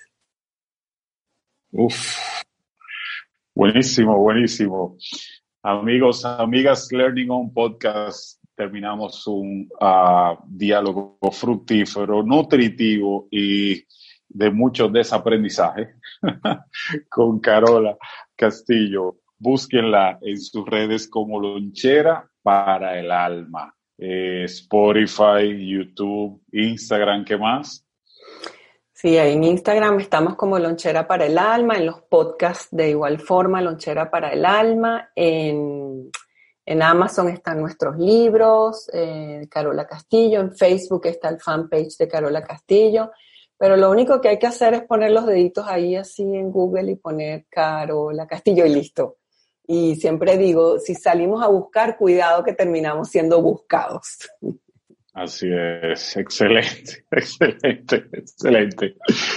Uf, 1.71 2.17
buenísimo, 3.53 4.17
buenísimo. 4.17 4.97
Amigos, 5.61 6.25
amigas, 6.25 6.87
Learning 6.91 7.29
On 7.29 7.53
Podcast, 7.53 8.41
terminamos 8.55 9.27
un 9.27 9.69
ah, 9.79 10.37
diálogo 10.47 11.17
fructífero, 11.31 12.23
nutritivo 12.23 13.27
y 13.29 13.83
de 14.27 14.51
mucho 14.51 14.87
desaprendizaje 14.87 15.95
con 17.09 17.39
Carola 17.39 17.97
Castillo. 18.35 19.17
Búsquenla 19.37 20.19
en 20.21 20.39
sus 20.39 20.65
redes 20.65 21.07
como 21.07 21.39
Lonchera 21.39 22.29
para 22.41 22.99
el 22.99 23.11
Alma. 23.11 23.75
Eh, 23.97 24.43
Spotify, 24.45 25.69
YouTube, 25.69 26.41
Instagram, 26.51 27.23
¿qué 27.23 27.37
más? 27.37 27.85
Sí, 28.91 29.17
en 29.17 29.43
Instagram 29.43 29.99
estamos 29.99 30.35
como 30.35 30.57
Lonchera 30.57 31.07
para 31.07 31.25
el 31.25 31.37
Alma, 31.37 31.77
en 31.77 31.85
los 31.85 32.01
podcasts 32.01 32.69
de 32.71 32.89
igual 32.89 33.19
forma, 33.19 33.61
Lonchera 33.61 34.09
para 34.09 34.31
el 34.31 34.45
Alma, 34.45 35.11
en, 36.65 36.81
Amazon 36.81 37.29
están 37.29 37.61
nuestros 37.61 37.97
libros, 37.97 38.89
eh, 38.93 39.47
Carola 39.49 39.85
Castillo, 39.85 40.41
en 40.41 40.55
Facebook 40.55 41.05
está 41.05 41.29
el 41.29 41.39
fanpage 41.39 41.97
de 41.97 42.07
Carola 42.07 42.43
Castillo, 42.43 43.11
pero 43.57 43.77
lo 43.77 43.89
único 43.89 44.19
que 44.19 44.29
hay 44.29 44.39
que 44.39 44.47
hacer 44.47 44.73
es 44.73 44.83
poner 44.83 45.11
los 45.11 45.25
deditos 45.25 45.65
ahí 45.67 45.95
así 45.95 46.23
en 46.23 46.51
Google 46.51 46.91
y 46.91 46.95
poner 46.95 47.45
Carola 47.49 48.27
Castillo 48.27 48.65
y 48.65 48.69
listo. 48.69 49.17
Y 49.67 49.95
siempre 49.95 50.37
digo, 50.37 50.79
si 50.79 50.93
salimos 50.93 51.43
a 51.43 51.47
buscar, 51.47 51.97
cuidado 51.97 52.43
que 52.43 52.53
terminamos 52.53 53.09
siendo 53.09 53.41
buscados. 53.41 54.29
Así 55.15 55.47
es, 55.49 56.17
excelente, 56.17 57.05
excelente, 57.11 58.05
excelente. 58.11 58.95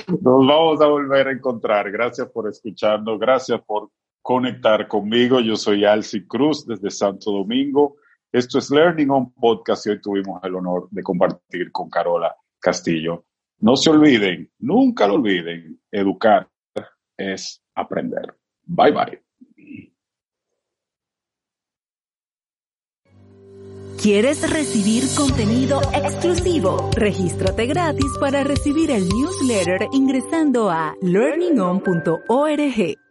Nos 0.09 0.47
vamos 0.47 0.81
a 0.81 0.87
volver 0.89 1.29
a 1.29 1.33
encontrar. 1.33 1.91
Gracias 1.93 2.29
por 2.31 2.49
escucharnos, 2.49 3.17
gracias 3.19 3.61
por 3.63 3.91
conectar 4.23 4.89
conmigo. 4.89 5.41
Yo 5.41 5.57
soy 5.57 5.85
Alci 5.85 6.27
Cruz 6.27 6.67
desde 6.67 6.91
Santo 6.91 7.33
Domingo. 7.33 7.97
Esto 8.31 8.59
es 8.59 8.71
Learning 8.71 9.11
on 9.11 9.33
Podcast 9.33 9.87
y 9.87 9.91
hoy 9.91 10.01
tuvimos 10.01 10.43
el 10.45 10.55
honor 10.55 10.89
de 10.91 11.03
compartir 11.03 11.73
con 11.73 11.89
Carola 11.89 12.35
Castillo. 12.59 13.25
No 13.61 13.77
se 13.77 13.91
olviden, 13.91 14.51
nunca 14.59 15.09
lo 15.09 15.15
olviden, 15.15 15.81
educar 15.91 16.49
es 17.17 17.63
aprender. 17.75 18.37
Bye 18.65 18.93
bye. 18.93 19.23
¿Quieres 24.01 24.49
recibir 24.49 25.03
contenido 25.17 25.81
exclusivo? 25.93 26.89
Regístrate 26.95 27.67
gratis 27.67 28.13
para 28.21 28.45
recibir 28.45 28.93
el 28.93 29.09
newsletter 29.09 29.89
ingresando 29.93 30.71
a 30.71 30.95
learningon.org. 31.03 33.08